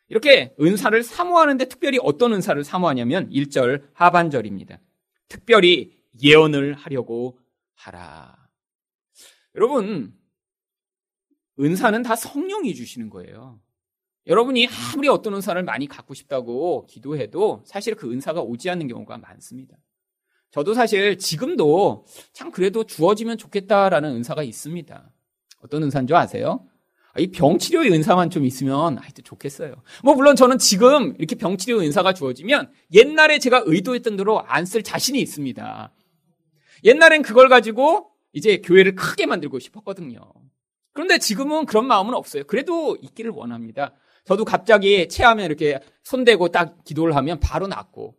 이렇게 0.09 0.57
은사를 0.61 1.01
사모하는데 1.05 1.67
특별히 1.67 1.99
어떤 2.03 2.33
은사를 2.33 2.63
사모하냐면 2.65 3.31
1절 3.31 3.89
하반절입니다. 3.95 4.81
특별히 5.29 5.97
예언을 6.21 6.75
하려고 6.75 7.39
하라. 7.75 8.49
여러분, 9.55 10.19
은사는 11.61 12.03
다 12.03 12.17
성령이 12.17 12.75
주시는 12.75 13.09
거예요. 13.11 13.61
여러분이 14.27 14.67
아무리 14.67 15.07
어떤 15.07 15.35
은사를 15.35 15.63
많이 15.63 15.87
갖고 15.87 16.13
싶다고 16.13 16.87
기도해도 16.87 17.63
사실 17.65 17.95
그 17.95 18.11
은사가 18.11 18.41
오지 18.43 18.69
않는 18.69 18.89
경우가 18.89 19.19
많습니다. 19.19 19.77
저도 20.55 20.73
사실 20.73 21.19
지금도 21.19 22.07
참 22.33 22.53
그래도 22.53 22.85
주어지면 22.85 23.39
좋겠다라는 23.39 24.11
은사가 24.13 24.45
있습니다. 24.45 25.11
어떤 25.65 25.83
은사인 25.83 26.07
줄 26.07 26.15
아세요? 26.15 26.65
아, 27.13 27.19
이 27.19 27.33
병치료의 27.33 27.91
은사만 27.91 28.31
좀 28.31 28.45
있으면 28.45 28.99
하여튼 28.99 29.25
좋겠어요. 29.25 29.75
뭐 30.05 30.15
물론 30.15 30.37
저는 30.37 30.59
지금 30.59 31.17
이렇게 31.19 31.35
병치료 31.35 31.81
은사가 31.81 32.13
주어지면 32.13 32.71
옛날에 32.93 33.41
제가 33.41 33.65
의도했던 33.67 34.17
대로 34.17 34.43
안 34.47 34.65
쓸 34.65 34.85
자신이 34.85 35.21
있습니다. 35.21 35.93
옛날엔 36.85 37.23
그걸 37.23 37.49
가지고 37.49 38.11
이제 38.33 38.59
교회를 38.59 38.95
크게 38.95 39.27
만들고 39.27 39.59
싶었거든요. 39.59 40.21
그런데 40.93 41.19
지금은 41.19 41.67
그런 41.67 41.87
마음은 41.89 42.15
없어요. 42.15 42.45
그래도 42.45 42.97
있기를 43.03 43.33
원합니다. 43.33 43.93
저도 44.25 44.45
갑자기 44.45 45.09
체하면 45.09 45.47
이렇게 45.47 45.81
손대고 46.05 46.49
딱 46.49 46.85
기도를 46.85 47.17
하면 47.17 47.41
바로 47.41 47.67
낫고. 47.67 48.15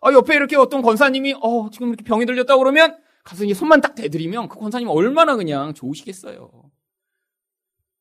아, 0.00 0.12
옆에 0.12 0.34
이렇게 0.34 0.56
어떤 0.56 0.82
권사님이, 0.82 1.34
어, 1.40 1.70
지금 1.70 1.88
이렇게 1.88 2.04
병이 2.04 2.26
들렸다 2.26 2.56
그러면 2.56 2.96
가서 3.24 3.44
이제 3.44 3.54
손만 3.54 3.80
딱 3.80 3.94
대드리면 3.94 4.48
그 4.48 4.58
권사님 4.58 4.88
얼마나 4.88 5.36
그냥 5.36 5.74
좋으시겠어요. 5.74 6.50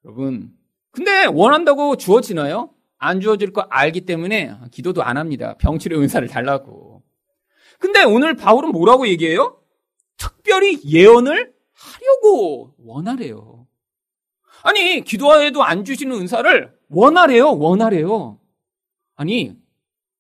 여러분. 0.06 0.54
근데 0.92 1.26
원한다고 1.26 1.98
주어지나요? 1.98 2.74
안 2.98 3.22
주어질 3.22 3.54
거 3.54 3.62
알기 3.70 4.02
때문에 4.02 4.56
기도도 4.72 5.04
안 5.04 5.18
합니다. 5.18 5.56
병치료 5.60 6.00
은사를 6.00 6.28
달라고. 6.28 7.04
근데 7.80 8.04
오늘 8.04 8.36
바울은 8.36 8.72
뭐라고 8.72 9.08
얘기해요? 9.08 9.62
특별히 10.18 10.82
예언을 10.84 11.54
하려고 11.74 12.74
원하래요. 12.78 13.68
아니, 14.64 15.02
기도해도 15.02 15.64
안 15.64 15.86
주시는 15.86 16.16
은사를 16.18 16.78
원하래요, 16.90 17.58
원하래요. 17.58 18.40
아니, 19.16 19.56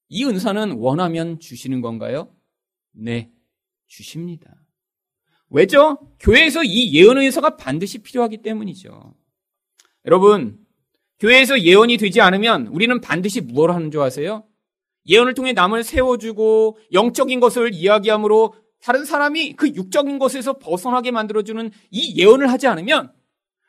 이 0.09 0.25
은사는 0.25 0.73
원하면 0.73 1.39
주시는 1.39 1.81
건가요? 1.81 2.35
네, 2.91 3.31
주십니다. 3.87 4.55
왜죠? 5.49 5.99
교회에서 6.19 6.63
이 6.63 6.93
예언의 6.93 7.27
은사가 7.27 7.57
반드시 7.57 7.99
필요하기 7.99 8.41
때문이죠. 8.41 9.15
여러분, 10.05 10.59
교회에서 11.19 11.61
예언이 11.61 11.97
되지 11.97 12.21
않으면 12.21 12.67
우리는 12.67 12.99
반드시 13.01 13.41
무엇을 13.41 13.75
하는 13.75 13.91
줄 13.91 14.01
아세요? 14.01 14.43
예언을 15.07 15.33
통해 15.33 15.53
남을 15.53 15.83
세워주고 15.83 16.77
영적인 16.93 17.39
것을 17.39 17.73
이야기함으로 17.73 18.53
다른 18.81 19.05
사람이 19.05 19.53
그 19.53 19.67
육적인 19.67 20.19
것에서 20.19 20.57
벗어나게 20.57 21.11
만들어주는 21.11 21.71
이 21.91 22.21
예언을 22.21 22.49
하지 22.51 22.67
않으면 22.67 23.11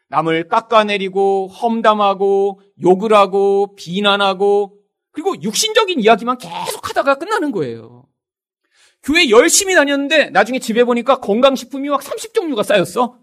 남을 0.08 0.48
깎아내리고 0.48 1.48
험담하고 1.48 2.60
욕을 2.82 3.14
하고 3.14 3.74
비난하고 3.76 4.79
그리고 5.12 5.40
육신적인 5.42 6.00
이야기만 6.00 6.38
계속 6.38 6.88
하다가 6.88 7.16
끝나는 7.16 7.50
거예요. 7.52 8.06
교회 9.02 9.30
열심히 9.30 9.74
다녔는데 9.74 10.30
나중에 10.30 10.58
집에 10.58 10.84
보니까 10.84 11.20
건강식품이 11.20 11.88
막 11.88 12.00
30종류가 12.02 12.62
쌓였어. 12.62 13.18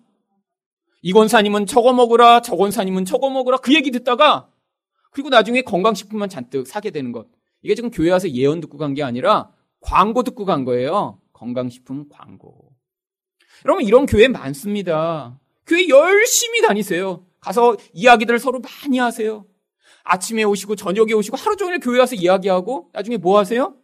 이 1.01 1.13
권사님은 1.13 1.67
저거 1.67 1.93
먹으라, 1.93 2.41
저 2.41 2.55
권사님은 2.55 3.05
저거 3.05 3.29
먹으라 3.29 3.57
그 3.57 3.73
얘기 3.73 3.91
듣다가 3.91 4.49
그리고 5.11 5.29
나중에 5.29 5.61
건강식품만 5.61 6.29
잔뜩 6.29 6.67
사게 6.67 6.89
되는 6.91 7.11
것. 7.11 7.27
이게 7.61 7.75
지금 7.75 7.89
교회 7.91 8.11
와서 8.11 8.29
예언 8.29 8.59
듣고 8.61 8.77
간 8.77 8.93
게 8.93 9.03
아니라 9.03 9.51
광고 9.79 10.23
듣고 10.23 10.45
간 10.45 10.65
거예요. 10.65 11.21
건강식품 11.33 12.07
광고. 12.09 12.71
여러분 13.65 13.83
이런 13.85 14.05
교회 14.05 14.27
많습니다. 14.27 15.39
교회 15.65 15.87
열심히 15.87 16.61
다니세요. 16.61 17.25
가서 17.39 17.77
이야기들을 17.93 18.39
서로 18.39 18.59
많이 18.59 18.97
하세요. 18.97 19.45
아침에 20.11 20.43
오시고 20.43 20.75
저녁에 20.75 21.13
오시고 21.13 21.37
하루 21.37 21.55
종일 21.55 21.79
교회 21.79 21.99
와서 21.99 22.15
이야기하고 22.15 22.89
나중에 22.93 23.17
뭐 23.17 23.37
하세요? 23.37 23.75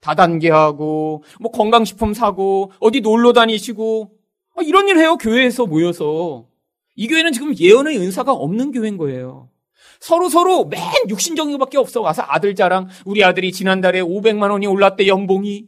다단계하고 0.00 1.22
뭐 1.40 1.50
건강식품 1.50 2.14
사고 2.14 2.72
어디 2.80 3.00
놀러 3.00 3.32
다니시고 3.32 4.12
아, 4.56 4.62
이런 4.62 4.88
일 4.88 4.98
해요 4.98 5.16
교회에서 5.16 5.66
모여서 5.66 6.46
이 6.96 7.08
교회는 7.08 7.32
지금 7.32 7.56
예언의 7.56 7.98
은사가 7.98 8.32
없는 8.32 8.72
교회인 8.72 8.96
거예요. 8.96 9.48
서로 10.00 10.28
서로 10.28 10.64
맨 10.64 10.80
육신적인 11.08 11.52
것밖에 11.52 11.76
없어 11.76 12.00
와서 12.00 12.22
아들 12.26 12.54
자랑 12.54 12.88
우리 13.04 13.22
아들이 13.22 13.52
지난달에 13.52 14.00
500만 14.00 14.50
원이 14.50 14.66
올랐대 14.66 15.06
연봉이 15.06 15.66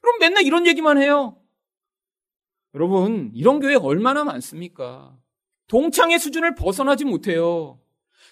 그럼 0.00 0.18
맨날 0.20 0.44
이런 0.44 0.66
얘기만 0.66 0.98
해요. 0.98 1.36
여러분, 2.74 3.30
이런 3.34 3.60
교회 3.60 3.74
얼마나 3.74 4.24
많습니까? 4.24 5.16
동창의 5.68 6.18
수준을 6.18 6.54
벗어나지 6.56 7.04
못해요. 7.04 7.78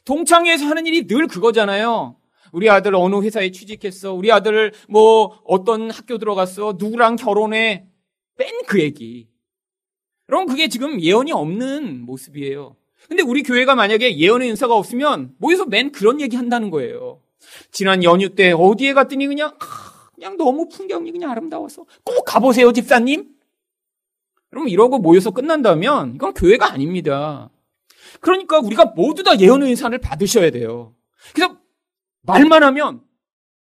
동창회에서 0.04 0.66
하는 0.66 0.86
일이 0.86 1.06
늘 1.06 1.26
그거잖아요. 1.26 2.16
우리 2.52 2.68
아들 2.68 2.94
어느 2.94 3.20
회사에 3.22 3.50
취직했어. 3.50 4.12
우리 4.12 4.30
아들 4.30 4.72
뭐 4.88 5.40
어떤 5.44 5.90
학교 5.90 6.18
들어갔어. 6.18 6.76
누구랑 6.78 7.16
결혼해. 7.16 7.86
뺀 8.36 8.48
그 8.66 8.80
얘기. 8.80 9.28
그럼 10.26 10.46
그게 10.46 10.68
지금 10.68 11.00
예언이 11.00 11.32
없는 11.32 12.04
모습이에요. 12.06 12.76
근데 13.08 13.22
우리 13.22 13.42
교회가 13.42 13.74
만약에 13.74 14.16
예언의 14.18 14.48
인사가 14.48 14.74
없으면 14.76 15.34
모여서 15.38 15.66
맨 15.66 15.92
그런 15.92 16.20
얘기 16.20 16.36
한다는 16.36 16.70
거예요. 16.70 17.20
지난 17.70 18.04
연휴 18.04 18.28
때 18.34 18.52
어디에 18.52 18.92
갔더니 18.94 19.26
그냥 19.26 19.52
그냥 20.14 20.36
너무 20.36 20.68
풍경이 20.68 21.10
그냥 21.10 21.30
아름다워서 21.30 21.84
꼭 22.04 22.24
가보세요 22.24 22.72
집사님. 22.72 23.28
여러분 24.52 24.68
이러고 24.70 24.98
모여서 24.98 25.30
끝난다면 25.30 26.14
이건 26.14 26.34
교회가 26.34 26.72
아닙니다. 26.72 27.50
그러니까 28.20 28.58
우리가 28.58 28.86
모두 28.86 29.22
다 29.22 29.38
예언의 29.38 29.70
인산을 29.70 29.98
받으셔야 29.98 30.50
돼요. 30.50 30.94
그래서 31.34 31.58
말만 32.22 32.62
하면 32.62 33.02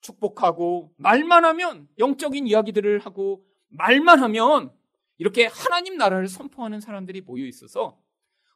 축복하고 0.01 0.92
말만 0.96 1.44
하면 1.44 1.88
영적인 1.99 2.46
이야기들을 2.46 3.01
하고 3.01 3.44
말만 3.68 4.22
하면 4.22 4.72
이렇게 5.18 5.46
하나님 5.46 5.96
나라를 5.96 6.29
선포하는 6.29 6.81
사람들이 6.81 7.22
모여 7.22 7.44
있어서 7.46 7.99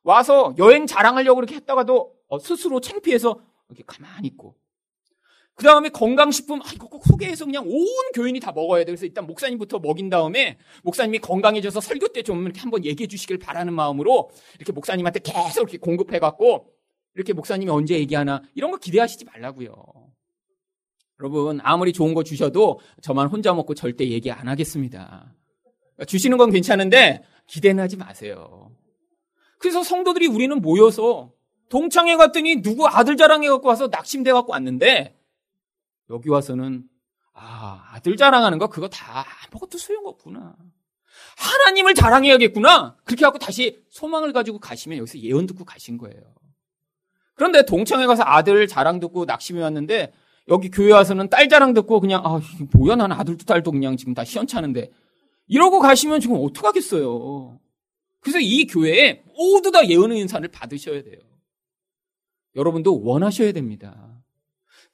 와서 0.03 0.55
여행 0.59 0.87
자랑하려고 0.87 1.41
이렇게 1.41 1.57
했다가도 1.57 2.15
어, 2.29 2.39
스스로 2.39 2.81
창피해서 2.81 3.41
이렇게 3.69 3.85
가만히 3.87 4.29
있고 4.29 4.57
그 5.61 5.67
다음에 5.67 5.91
건강식품, 5.91 6.63
아, 6.63 6.65
이거 6.75 6.89
꼭 6.89 7.05
소개해서 7.05 7.45
그냥 7.45 7.65
온 7.67 7.87
교인이 8.15 8.41
다 8.41 8.51
먹어야 8.51 8.81
돼. 8.83 8.87
그래서 8.87 9.05
일단 9.05 9.27
목사님부터 9.27 9.79
먹인 9.79 10.09
다음에 10.09 10.57
목사님이 10.85 11.19
건강해져서 11.19 11.83
설교 11.83 12.09
때 12.15 12.23
좀 12.23 12.43
이렇게 12.45 12.61
한번 12.61 12.83
얘기해 12.83 13.07
주시길 13.07 13.37
바라는 13.39 13.75
마음으로 13.75 14.31
이렇게 14.57 14.73
목사님한테 14.73 15.21
계속 15.21 15.61
이렇게 15.61 15.77
공급해갖고 15.77 16.65
이렇게 17.15 17.35
목사님이 17.35 17.71
언제 17.71 17.95
얘기하나 17.99 18.41
이런 18.55 18.71
거 18.71 18.79
기대하시지 18.79 19.27
말라고요. 19.27 19.75
여러분, 21.21 21.61
아무리 21.63 21.93
좋은 21.93 22.15
거 22.15 22.23
주셔도 22.23 22.81
저만 23.03 23.27
혼자 23.27 23.53
먹고 23.53 23.75
절대 23.75 24.09
얘기 24.09 24.31
안 24.31 24.49
하겠습니다. 24.49 25.35
주시는 26.07 26.39
건 26.39 26.51
괜찮은데 26.51 27.23
기대는 27.49 27.83
하지 27.85 27.99
마세요. 27.99 28.71
그래서 29.59 29.83
성도들이 29.83 30.27
우리는 30.27 30.59
모여서 30.63 31.33
동창회 31.69 32.17
갔더니 32.17 32.63
누구 32.63 32.87
아들 32.89 33.19
자랑해 33.19 33.47
갖고 33.51 33.69
와서 33.69 33.89
낙심돼 33.89 34.33
갖고 34.33 34.53
왔는데 34.53 35.20
여기 36.11 36.29
와서는 36.29 36.85
아, 37.33 37.89
아들 37.93 38.17
자랑하는 38.17 38.59
거 38.59 38.69
그거 38.69 38.89
다 38.89 39.25
아무것도 39.47 39.79
소용없구나. 39.79 40.57
하나님을 41.37 41.95
자랑해야겠구나. 41.95 42.97
그렇게 43.05 43.25
하고 43.25 43.39
다시 43.39 43.83
소망을 43.89 44.33
가지고 44.33 44.59
가시면 44.59 44.99
여기서 44.99 45.19
예언 45.21 45.47
듣고 45.47 45.65
가신 45.65 45.97
거예요. 45.97 46.21
그런데 47.35 47.65
동창회 47.65 48.07
가서 48.07 48.23
아들 48.25 48.67
자랑 48.67 49.01
듣고 49.01 49.25
낙심해 49.25 49.63
왔는데 49.63 50.13
여기 50.49 50.71
교회 50.71 50.93
와서는 50.93 51.31
딸 51.31 51.49
자랑 51.49 51.73
듣고 51.73 52.01
그냥 52.01 52.23
아, 52.25 52.41
뭐야 52.75 52.97
나는 52.97 53.17
아들도 53.17 53.45
딸도 53.45 53.71
그냥 53.71 53.97
지금 53.97 54.15
다 54.15 54.25
시원찮은데 54.25 54.91
이러고 55.47 55.79
가시면 55.81 56.21
지금 56.21 56.37
어떡하겠어요. 56.37 57.59
그래서 58.21 58.39
이 58.41 58.67
교회에 58.67 59.23
모두 59.37 59.71
다 59.71 59.87
예언의 59.89 60.19
인사를 60.21 60.47
받으셔야 60.49 61.03
돼요. 61.03 61.21
여러분도 62.55 63.03
원하셔야 63.03 63.53
됩니다. 63.53 64.10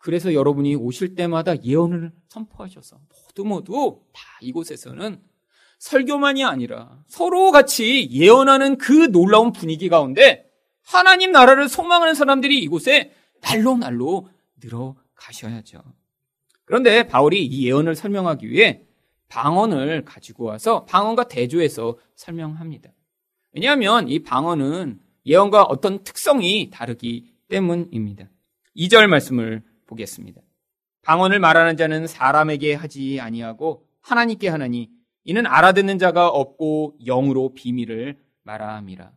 그래서 0.07 0.35
여러분이 0.35 0.77
오실 0.77 1.17
때마다 1.17 1.61
예언을 1.65 2.13
선포하셔서 2.29 3.01
모두 3.11 3.45
모두 3.45 4.01
다 4.13 4.23
이곳에서는 4.41 5.21
설교만이 5.81 6.45
아니라 6.45 7.03
서로 7.09 7.51
같이 7.51 8.09
예언하는 8.13 8.79
그 8.79 9.11
놀라운 9.11 9.51
분위기 9.51 9.89
가운데 9.89 10.49
하나님 10.85 11.33
나라를 11.33 11.69
소망하는 11.69 12.15
사람들이 12.15 12.57
이곳에 12.61 13.11
날로 13.41 13.77
날로 13.77 14.29
늘어가셔야죠. 14.63 15.83
그런데 16.67 17.09
바울이 17.09 17.45
이 17.45 17.67
예언을 17.67 17.97
설명하기 17.97 18.49
위해 18.49 18.83
방언을 19.27 20.05
가지고 20.05 20.45
와서 20.45 20.85
방언과 20.85 21.27
대조해서 21.27 21.99
설명합니다. 22.15 22.91
왜냐하면 23.51 24.09
이 24.09 24.23
방언은 24.23 25.01
예언과 25.27 25.65
어떤 25.65 26.05
특성이 26.05 26.71
다르기 26.71 27.35
때문입니다. 27.49 28.29
2절 28.77 29.09
말씀을 29.09 29.65
보겠습니다. 29.87 30.41
방언을 31.03 31.39
말하는 31.39 31.77
자는 31.77 32.07
사람에게 32.07 32.75
하지 32.75 33.21
아니하고 33.21 33.87
하나님께 34.01 34.49
하나니 34.49 34.91
이는 35.25 35.47
알아듣는 35.47 35.99
자가 35.99 36.29
없고 36.29 36.99
영으로 37.05 37.55
비밀을 37.55 38.19
말함이라. 38.43 39.13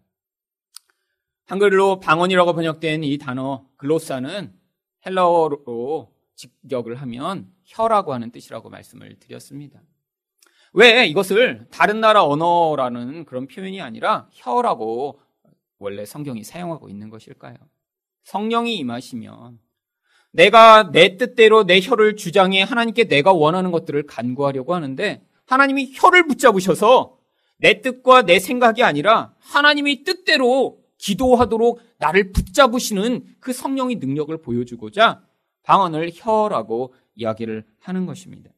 한글로 1.46 2.00
방언이라고 2.00 2.54
번역된 2.54 3.04
이 3.04 3.18
단어 3.18 3.66
글로사는 3.78 4.54
헬라어로 5.06 6.14
직역을 6.36 6.96
하면 6.96 7.52
혀라고 7.66 8.14
하는 8.14 8.32
뜻이라고 8.32 8.70
말씀을 8.70 9.18
드렸습니다. 9.20 9.82
왜 10.74 11.08
이것을 11.08 11.68
다른 11.72 12.00
나라 12.00 12.24
언어라는 12.24 13.26
그런 13.26 13.48
표현이 13.48 13.82
아니라 13.82 14.28
혀라고 14.32 15.20
원래 15.80 16.06
성경이 16.06 16.44
사용하고 16.44 16.90
있는 16.90 17.10
것일까요? 17.10 17.56
성령이 18.24 18.76
임하시면 18.78 19.60
내가 20.32 20.92
내 20.92 21.18
뜻대로 21.18 21.66
내 21.66 21.80
혀를 21.82 22.16
주장해 22.16 22.62
하나님께 22.62 23.06
내가 23.06 23.34
원하는 23.34 23.72
것들을 23.72 24.04
간구하려고 24.04 24.76
하는데 24.76 25.22
하나님이 25.46 25.94
혀를 25.96 26.28
붙잡으셔서 26.28 27.18
내 27.58 27.82
뜻과 27.82 28.24
내 28.24 28.40
생각이 28.40 28.84
아니라 28.84 29.34
하나님이 29.40 30.04
뜻대로 30.04 30.80
기도하도록 30.98 31.82
나를 31.98 32.32
붙잡으시는 32.32 33.26
그 33.40 33.54
성령의 33.54 33.96
능력을 33.98 34.36
보여주고자 34.42 35.22
방언을 35.64 36.12
혀라고 36.14 36.94
이야기를 37.16 37.66
하는 37.80 38.06
것입니다. 38.06 38.52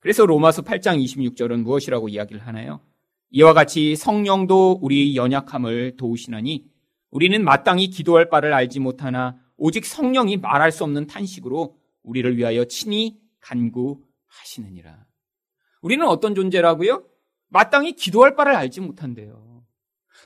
그래서 0.00 0.26
로마서 0.26 0.62
8장 0.62 1.02
26절은 1.02 1.62
무엇이라고 1.62 2.08
이야기를 2.08 2.46
하나요? 2.46 2.80
이와 3.30 3.54
같이 3.54 3.96
성령도 3.96 4.78
우리 4.82 5.16
연약함을 5.16 5.96
도우시나니 5.96 6.64
우리는 7.10 7.42
마땅히 7.42 7.88
기도할 7.88 8.28
바를 8.28 8.52
알지 8.52 8.80
못하나 8.80 9.36
오직 9.66 9.86
성령이 9.86 10.36
말할 10.36 10.70
수 10.72 10.84
없는 10.84 11.06
탄식으로 11.06 11.78
우리를 12.02 12.36
위하여 12.36 12.66
친히 12.66 13.18
간구하시느니라. 13.40 15.06
우리는 15.80 16.06
어떤 16.06 16.34
존재라고요? 16.34 17.02
마땅히 17.48 17.94
기도할 17.94 18.36
바를 18.36 18.54
알지 18.56 18.82
못한대요. 18.82 19.64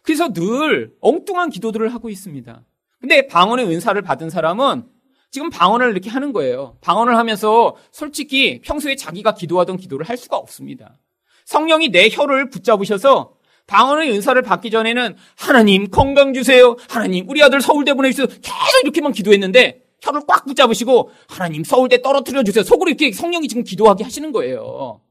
그래서 0.03 0.33
늘 0.33 0.93
엉뚱한 1.01 1.51
기도들을 1.51 1.95
하고 1.95 2.09
있습니다. 2.09 2.67
근데 2.99 3.29
방언의 3.29 3.67
은사를 3.67 4.03
받은 4.03 4.29
사람은 4.29 4.89
지금 5.31 5.51
방언을 5.51 5.93
이렇게 5.93 6.11
하는 6.11 6.33
거예요. 6.33 6.77
방언을 6.81 7.17
하면서 7.17 7.77
솔직히 7.93 8.61
평소에 8.63 8.97
자기가 8.97 9.35
기도하던 9.35 9.77
기도를 9.77 10.09
할 10.09 10.17
수가 10.17 10.37
없습니다. 10.37 10.99
성령이 11.45 11.91
내 11.91 12.09
혀를 12.11 12.51
붙잡으셔서 12.51 13.38
방언의 13.69 14.11
은사를 14.13 14.41
받기 14.43 14.71
전에는 14.71 15.17
하나님 15.37 15.89
건강 15.91 16.33
주세요. 16.33 16.77
하나님 16.89 17.29
우리 17.29 17.43
아들 17.43 17.61
서울대 17.61 17.95
보내주세요. 17.95 18.27
계속 18.27 18.81
이렇게만 18.83 19.13
기도했는데 19.13 19.85
혀를 20.01 20.23
꽉 20.27 20.47
붙잡으시고 20.47 21.11
하나님 21.29 21.63
서울대 21.65 22.01
떨어뜨려 22.01 22.43
주세요. 22.43 22.65
속으로 22.65 22.89
이렇게 22.89 23.13
성령이 23.13 23.47
지금 23.47 23.63
기도하게 23.63 24.05
하시는 24.05 24.33
거예요. 24.33 25.03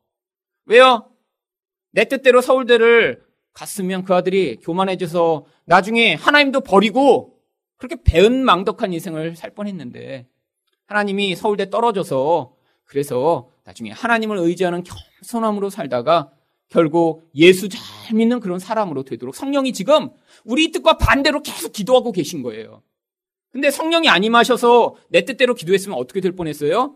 왜요? 0.66 1.10
내 1.92 2.06
뜻대로 2.06 2.42
서울대를 2.42 3.22
갔으면 3.54 4.04
그 4.04 4.16
아들이 4.16 4.58
교만해져서 4.58 5.46
나중에 5.66 6.16
하나님도 6.16 6.62
버리고 6.62 7.36
그렇게 7.78 7.96
배은망덕한 8.04 8.92
인생을 8.92 9.36
살 9.36 9.52
뻔했는데 9.52 10.28
하나님이 10.88 11.36
서울대 11.36 11.70
떨어져서 11.70 12.56
그래서 12.86 13.50
나중에 13.66 13.92
하나님을 13.92 14.38
의지하는 14.38 14.84
겸손함으로 14.84 15.70
살다가 15.70 16.32
결국 16.70 17.30
예수 17.36 17.70
잘 17.70 17.82
믿는 18.14 18.40
그런 18.40 18.60
사람으로 18.60 19.04
되도록 19.04 19.36
성령이 19.36 19.74
지금 19.74 20.10
우리 20.44 20.72
뜻과 20.72 20.98
반대로 20.98 21.42
계속 21.42 21.72
기도하고 21.72 22.12
계신 22.12 22.44
거예요. 22.44 22.84
근데 23.52 23.72
성령이 23.72 24.10
안 24.10 24.24
임하셔서 24.24 24.96
내 25.10 25.24
뜻대로 25.26 25.56
기도했으면 25.56 25.98
어떻게 25.98 26.22
될 26.22 26.34
뻔했어요? 26.34 26.96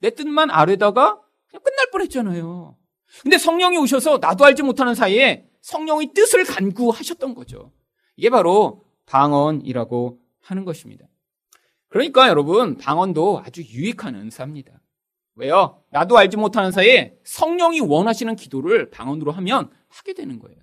내 0.00 0.10
뜻만 0.10 0.50
아래다가 0.50 1.20
그냥 1.48 1.62
끝날 1.62 1.90
뻔했잖아요. 1.90 2.76
근데 3.22 3.38
성령이 3.38 3.78
오셔서 3.78 4.18
나도 4.18 4.44
알지 4.44 4.62
못하는 4.62 4.94
사이에 4.94 5.46
성령의 5.60 6.12
뜻을 6.14 6.44
간구하셨던 6.44 7.34
거죠. 7.34 7.72
이게 8.16 8.30
바로 8.30 8.84
방언이라고 9.06 10.18
하는 10.40 10.64
것입니다. 10.64 11.06
그러니까 11.88 12.28
여러분 12.28 12.76
방언도 12.76 13.42
아주 13.44 13.62
유익한 13.62 14.14
은사입니다. 14.14 14.80
왜요? 15.38 15.78
나도 15.90 16.18
알지 16.18 16.36
못하는 16.36 16.72
사이에 16.72 17.14
성령이 17.22 17.80
원하시는 17.80 18.34
기도를 18.34 18.90
방언으로 18.90 19.30
하면 19.32 19.70
하게 19.88 20.12
되는 20.12 20.40
거예요. 20.40 20.58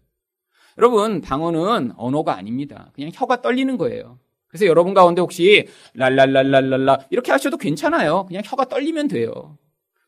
여러분, 0.77 1.21
방언은 1.21 1.93
언어가 1.95 2.35
아닙니다. 2.35 2.91
그냥 2.93 3.09
혀가 3.13 3.41
떨리는 3.41 3.77
거예요. 3.77 4.19
그래서 4.49 4.65
여러분 4.65 4.93
가운데 4.93 5.21
혹시 5.21 5.67
랄랄랄랄랄라 5.93 6.99
이렇게 7.09 7.31
하셔도 7.31 7.57
괜찮아요. 7.57 8.25
그냥 8.27 8.43
혀가 8.45 8.65
떨리면 8.65 9.07
돼요. 9.07 9.57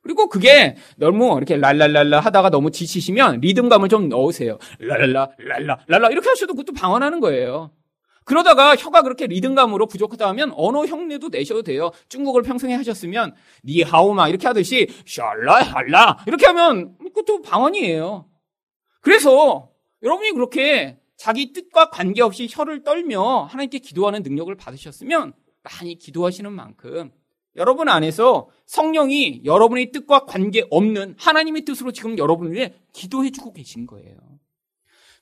그리고 0.02 0.28
그게 0.30 0.76
너무 0.98 1.36
이렇게 1.38 1.56
랄랄랄라 1.58 2.20
하다가 2.20 2.50
너무 2.50 2.72
지치시면 2.72 3.40
리듬감을 3.42 3.90
좀 3.90 4.10
넣으세요. 4.10 4.58
랄랄라 4.80 5.32
랄라 5.38 5.80
랄라 5.88 6.10
이렇게 6.10 6.30
하셔도 6.30 6.54
그것도 6.54 6.74
방언하는 6.74 7.20
거예요. 7.20 7.72
그러다가 8.28 8.76
혀가 8.76 9.04
그렇게 9.04 9.26
리듬감으로 9.26 9.88
부족하다 9.88 10.28
하면 10.28 10.52
언어 10.56 10.84
흉내도 10.84 11.30
내셔도 11.30 11.64
돼요. 11.64 11.92
중국어를 12.10 12.46
평생에 12.46 12.76
하셨으면 12.76 13.34
니하오마 13.64 14.28
이렇게 14.28 14.48
하듯이 14.48 14.88
샬라 15.06 15.64
할라 15.64 16.18
이렇게 16.28 16.46
하면 16.48 16.98
그것도 16.98 17.42
방언이에요. 17.42 18.30
그래서 19.00 19.70
여러분이 20.04 20.32
그렇게 20.32 21.00
자기 21.16 21.54
뜻과 21.54 21.90
관계없이 21.90 22.50
혀를 22.52 22.84
떨며 22.84 23.46
하나님께 23.46 23.80
기도하는 23.80 24.24
능력을 24.24 24.54
받으셨으면 24.56 25.32
많이 25.64 25.98
기도하시는 25.98 26.52
만큼 26.52 27.12
여러분 27.56 27.88
안에서 27.88 28.50
성령이 28.66 29.44
여러분의 29.46 29.92
뜻과 29.94 30.26
관계없는 30.26 31.16
하나님의 31.18 31.64
뜻으로 31.64 31.94
지금 31.94 32.18
여러분을 32.18 32.52
위해 32.52 32.74
기도해주고 32.92 33.54
계신 33.54 33.88
거예요. 33.88 34.18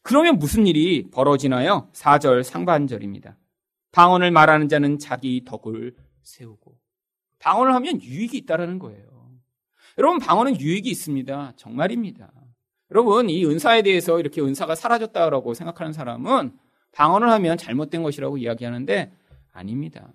그러면 0.05 0.37
무슨 0.37 0.67
일이 0.67 1.09
벌어지나요? 1.09 1.89
4절 1.93 2.43
상반절입니다. 2.43 3.37
방언을 3.91 4.29
말하는 4.29 4.69
자는 4.69 4.99
자기 4.99 5.43
덕을 5.43 5.95
세우고. 6.21 6.77
방언을 7.39 7.73
하면 7.73 7.99
유익이 7.99 8.37
있다라는 8.37 8.77
거예요. 8.77 9.31
여러분, 9.97 10.19
방언은 10.19 10.59
유익이 10.61 10.87
있습니다. 10.91 11.53
정말입니다. 11.55 12.31
여러분, 12.91 13.31
이 13.31 13.45
은사에 13.45 13.81
대해서 13.81 14.19
이렇게 14.19 14.41
은사가 14.41 14.75
사라졌다라고 14.75 15.55
생각하는 15.55 15.91
사람은 15.91 16.55
방언을 16.91 17.31
하면 17.31 17.57
잘못된 17.57 18.03
것이라고 18.03 18.37
이야기하는데 18.37 19.11
아닙니다. 19.53 20.13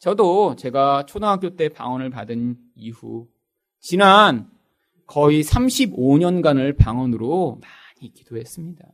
저도 0.00 0.56
제가 0.56 1.06
초등학교 1.06 1.54
때 1.54 1.68
방언을 1.68 2.10
받은 2.10 2.56
이후 2.74 3.28
지난 3.78 4.50
거의 5.06 5.44
35년간을 5.44 6.76
방언으로 6.76 7.60
많이 7.60 8.12
기도했습니다. 8.12 8.84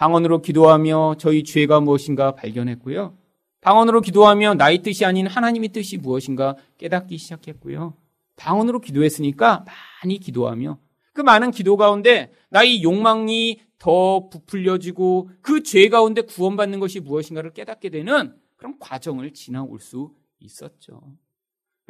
방언으로 0.00 0.40
기도하며 0.40 1.16
저희 1.18 1.44
죄가 1.44 1.80
무엇인가 1.80 2.34
발견했고요. 2.34 3.18
방언으로 3.60 4.00
기도하며 4.00 4.54
나의 4.54 4.78
뜻이 4.78 5.04
아닌 5.04 5.26
하나님의 5.26 5.68
뜻이 5.68 5.98
무엇인가 5.98 6.56
깨닫기 6.78 7.18
시작했고요. 7.18 7.92
방언으로 8.36 8.80
기도했으니까 8.80 9.66
많이 10.02 10.18
기도하며 10.18 10.78
그 11.12 11.20
많은 11.20 11.50
기도 11.50 11.76
가운데 11.76 12.32
나의 12.48 12.82
욕망이 12.82 13.60
더 13.78 14.30
부풀려지고 14.30 15.28
그 15.42 15.62
죄 15.62 15.90
가운데 15.90 16.22
구원받는 16.22 16.80
것이 16.80 17.00
무엇인가를 17.00 17.52
깨닫게 17.52 17.90
되는 17.90 18.34
그런 18.56 18.78
과정을 18.78 19.34
지나올 19.34 19.80
수 19.80 20.14
있었죠. 20.38 21.02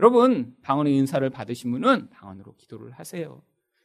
여러분, 0.01 0.57
방언의 0.63 0.99
은사를 0.99 1.31
받으신 1.31 1.71
분은 1.71 2.11
방언으로 2.11 2.57
기도를 2.57 2.91
하세요. 2.91 3.41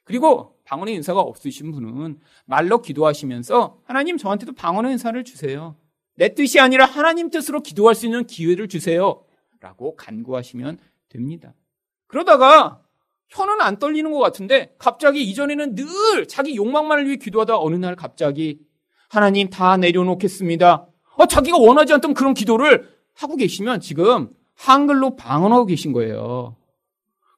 그리고 0.05 0.55
방언의 0.63 0.95
은사가 0.97 1.19
없으신 1.19 1.71
분은 1.71 2.19
말로 2.45 2.81
기도하시면서 2.81 3.79
하나님 3.83 4.17
저한테도 4.17 4.53
방언의 4.53 4.93
은사를 4.93 5.21
주세요. 5.25 5.75
내 6.15 6.33
뜻이 6.33 6.59
아니라 6.59 6.85
하나님 6.85 7.29
뜻으로 7.29 7.61
기도할 7.61 7.93
수 7.93 8.05
있는 8.05 8.25
기회를 8.25 8.69
주세요. 8.69 9.23
라고 9.59 9.95
간구하시면 9.95 10.77
됩니다. 11.09 11.53
그러다가 12.07 12.81
혀는 13.29 13.61
안 13.61 13.79
떨리는 13.79 14.09
것 14.11 14.19
같은데 14.19 14.73
갑자기 14.77 15.23
이전에는 15.23 15.75
늘 15.75 16.27
자기 16.27 16.55
욕망만을 16.55 17.05
위해 17.07 17.15
기도하다 17.17 17.59
어느 17.59 17.75
날 17.75 17.95
갑자기 17.95 18.59
하나님 19.09 19.49
다 19.49 19.75
내려놓겠습니다. 19.77 20.87
어, 21.17 21.25
자기가 21.25 21.57
원하지 21.57 21.93
않던 21.93 22.13
그런 22.13 22.33
기도를 22.33 22.89
하고 23.15 23.35
계시면 23.35 23.79
지금 23.81 24.29
한글로 24.55 25.15
방언하고 25.15 25.65
계신 25.65 25.93
거예요. 25.93 26.55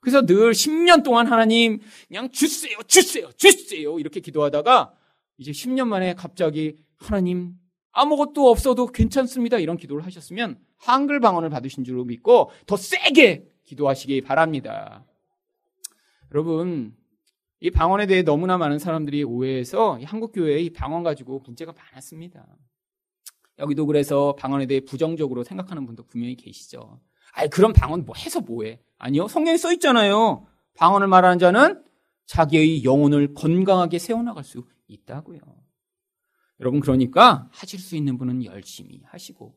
그래서 0.01 0.25
늘 0.25 0.51
10년 0.51 1.03
동안 1.03 1.27
하나님 1.27 1.79
그냥 2.07 2.29
주세요, 2.31 2.77
주세요, 2.87 3.29
주세요 3.35 3.99
이렇게 3.99 4.19
기도하다가 4.19 4.93
이제 5.37 5.51
10년 5.51 5.87
만에 5.87 6.13
갑자기 6.13 6.77
하나님 6.97 7.53
아무것도 7.91 8.49
없어도 8.49 8.87
괜찮습니다 8.87 9.57
이런 9.59 9.77
기도를 9.77 10.05
하셨으면 10.05 10.59
한글 10.77 11.19
방언을 11.19 11.49
받으신 11.49 11.83
줄로 11.83 12.05
믿고 12.05 12.51
더 12.65 12.77
세게 12.77 13.47
기도하시기 13.63 14.21
바랍니다. 14.21 15.05
여러분 16.31 16.95
이 17.59 17.71
방언에 17.71 18.05
대해 18.05 18.21
너무나 18.21 18.57
많은 18.57 18.77
사람들이 18.77 19.23
오해해서 19.23 19.99
한국 20.03 20.31
교회에 20.31 20.59
이 20.59 20.69
방언 20.69 21.03
가지고 21.03 21.39
문제가 21.39 21.73
많았습니다. 21.73 22.45
여기도 23.59 23.87
그래서 23.87 24.35
방언에 24.37 24.67
대해 24.67 24.81
부정적으로 24.81 25.43
생각하는 25.43 25.85
분도 25.87 26.03
분명히 26.03 26.35
계시죠. 26.35 26.99
아이, 27.37 27.49
그런 27.49 27.71
방언 27.71 28.03
뭐 28.03 28.15
해서 28.17 28.41
뭐해? 28.41 28.79
아니요. 28.97 29.27
성경에 29.27 29.57
써 29.57 29.71
있잖아요. 29.73 30.47
방언을 30.73 31.07
말하는 31.07 31.37
자는 31.37 31.83
자기의 32.25 32.83
영혼을 32.83 33.35
건강하게 33.35 33.99
세워나갈 33.99 34.43
수 34.43 34.65
있다고요. 34.87 35.39
여러분, 36.59 36.79
그러니까 36.79 37.47
하실 37.51 37.79
수 37.79 37.95
있는 37.95 38.17
분은 38.17 38.43
열심히 38.43 39.01
하시고, 39.05 39.55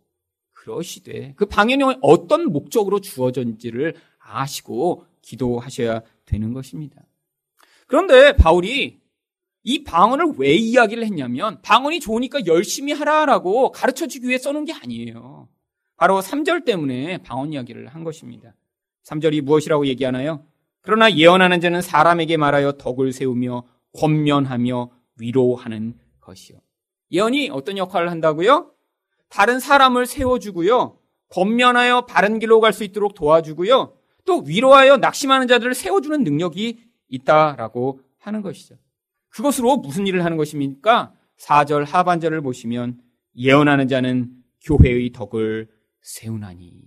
그러시되, 0.53 1.33
그 1.37 1.47
방언이 1.47 1.83
어떤 2.03 2.53
목적으로 2.53 3.01
주어졌는지를 3.01 3.95
아시고 4.19 5.07
기도하셔야 5.23 6.03
되는 6.27 6.53
것입니다. 6.53 7.03
그런데 7.87 8.37
바울이 8.37 9.01
이 9.63 9.85
방언을 9.85 10.35
왜 10.37 10.55
이야기를 10.55 11.03
했냐면 11.05 11.63
방언이 11.63 12.01
좋으니까 12.01 12.45
열심히 12.45 12.93
하라라고 12.93 13.73
가르쳐 13.73 14.07
주기 14.07 14.29
위해 14.29 14.37
써놓은 14.37 14.67
게 14.67 14.75
아니에요. 14.75 15.49
바로 16.01 16.19
3절 16.23 16.65
때문에 16.65 17.19
방언 17.19 17.53
이야기를 17.53 17.89
한 17.89 18.05
것입니다. 18.05 18.55
3절이 19.05 19.43
무엇이라고 19.43 19.87
얘기하나요? 19.87 20.47
그러나 20.81 21.13
예언하는 21.13 21.61
자는 21.61 21.83
사람에게 21.83 22.39
말하여 22.39 22.73
덕을 22.73 23.13
세우며 23.13 23.65
권면하며 23.99 24.91
위로하는 25.21 25.99
것이요. 26.21 26.57
예언이 27.13 27.51
어떤 27.51 27.77
역할을 27.77 28.11
한다고요? 28.11 28.73
다른 29.29 29.61
사람을 29.61 30.07
세워주고요. 30.07 30.97
권면하여 31.29 32.07
바른 32.07 32.39
길로 32.39 32.61
갈 32.61 32.73
수 32.73 32.83
있도록 32.83 33.13
도와주고요. 33.13 33.93
또 34.25 34.39
위로하여 34.39 34.97
낙심하는 34.97 35.49
자들을 35.49 35.75
세워주는 35.75 36.25
능력이 36.25 36.83
있다라고 37.09 38.01
하는 38.19 38.41
것이죠. 38.41 38.77
그것으로 39.29 39.77
무슨 39.77 40.07
일을 40.07 40.25
하는 40.25 40.39
것입니까? 40.39 41.13
4절 41.37 41.85
하반절을 41.85 42.41
보시면 42.41 43.03
예언하는 43.37 43.87
자는 43.87 44.31
교회의 44.63 45.13
덕을 45.13 45.69
세우나니. 46.01 46.83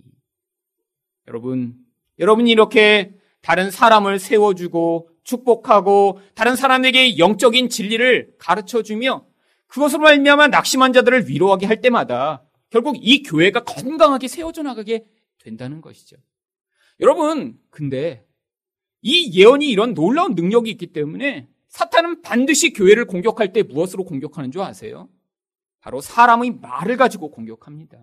여러분, 1.28 1.76
여러분이 2.18 2.50
이렇게 2.50 3.14
다른 3.40 3.70
사람을 3.70 4.18
세워주고 4.18 5.10
축복하고 5.22 6.20
다른 6.34 6.56
사람에게 6.56 7.18
영적인 7.18 7.68
진리를 7.68 8.34
가르쳐 8.38 8.82
주며 8.82 9.26
그것으로 9.66 10.02
말미암아 10.02 10.48
낙심한 10.48 10.92
자들을 10.92 11.28
위로하게 11.28 11.66
할 11.66 11.80
때마다 11.80 12.44
결국 12.70 12.96
이 13.00 13.22
교회가 13.22 13.64
건강하게 13.64 14.28
세워져 14.28 14.62
나가게 14.62 15.04
된다는 15.38 15.80
것이죠. 15.80 16.16
여러분, 17.00 17.58
근데 17.70 18.26
이 19.02 19.38
예언이 19.38 19.68
이런 19.68 19.94
놀라운 19.94 20.34
능력이 20.34 20.70
있기 20.70 20.88
때문에 20.88 21.48
사탄은 21.68 22.22
반드시 22.22 22.72
교회를 22.72 23.06
공격할 23.06 23.52
때 23.52 23.62
무엇으로 23.62 24.04
공격하는 24.04 24.50
줄 24.52 24.62
아세요? 24.62 25.08
바로 25.80 26.00
사람의 26.00 26.52
말을 26.62 26.96
가지고 26.96 27.30
공격합니다. 27.30 27.98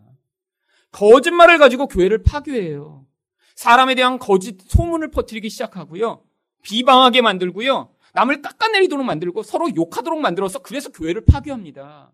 거짓말을 0.91 1.57
가지고 1.57 1.87
교회를 1.87 2.23
파괴해요. 2.23 3.05
사람에 3.55 3.95
대한 3.95 4.19
거짓 4.19 4.57
소문을 4.67 5.11
퍼뜨리기 5.11 5.49
시작하고요. 5.49 6.23
비방하게 6.63 7.21
만들고요. 7.21 7.93
남을 8.13 8.41
깎아내리도록 8.41 9.05
만들고 9.05 9.43
서로 9.43 9.73
욕하도록 9.75 10.19
만들어서 10.19 10.59
그래서 10.59 10.91
교회를 10.91 11.25
파괴합니다. 11.25 12.11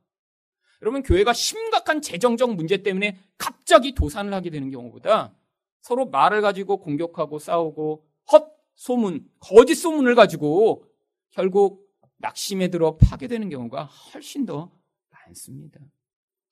여러분, 0.81 1.01
교회가 1.01 1.33
심각한 1.33 2.01
재정적 2.01 2.53
문제 2.53 2.83
때문에 2.83 3.17
갑자기 3.37 3.95
도산을 3.95 4.33
하게 4.33 4.51
되는 4.51 4.69
경우보다 4.69 5.33
서로 5.81 6.05
말을 6.05 6.41
가지고 6.41 6.77
공격하고 6.77 7.39
싸우고 7.39 8.05
헛 8.31 8.57
소문, 8.75 9.27
거짓 9.39 9.75
소문을 9.75 10.13
가지고 10.13 10.85
결국 11.31 11.87
낙심에 12.17 12.67
들어 12.67 12.97
파괴되는 12.97 13.49
경우가 13.49 13.85
훨씬 13.85 14.45
더 14.45 14.71
많습니다. 15.09 15.79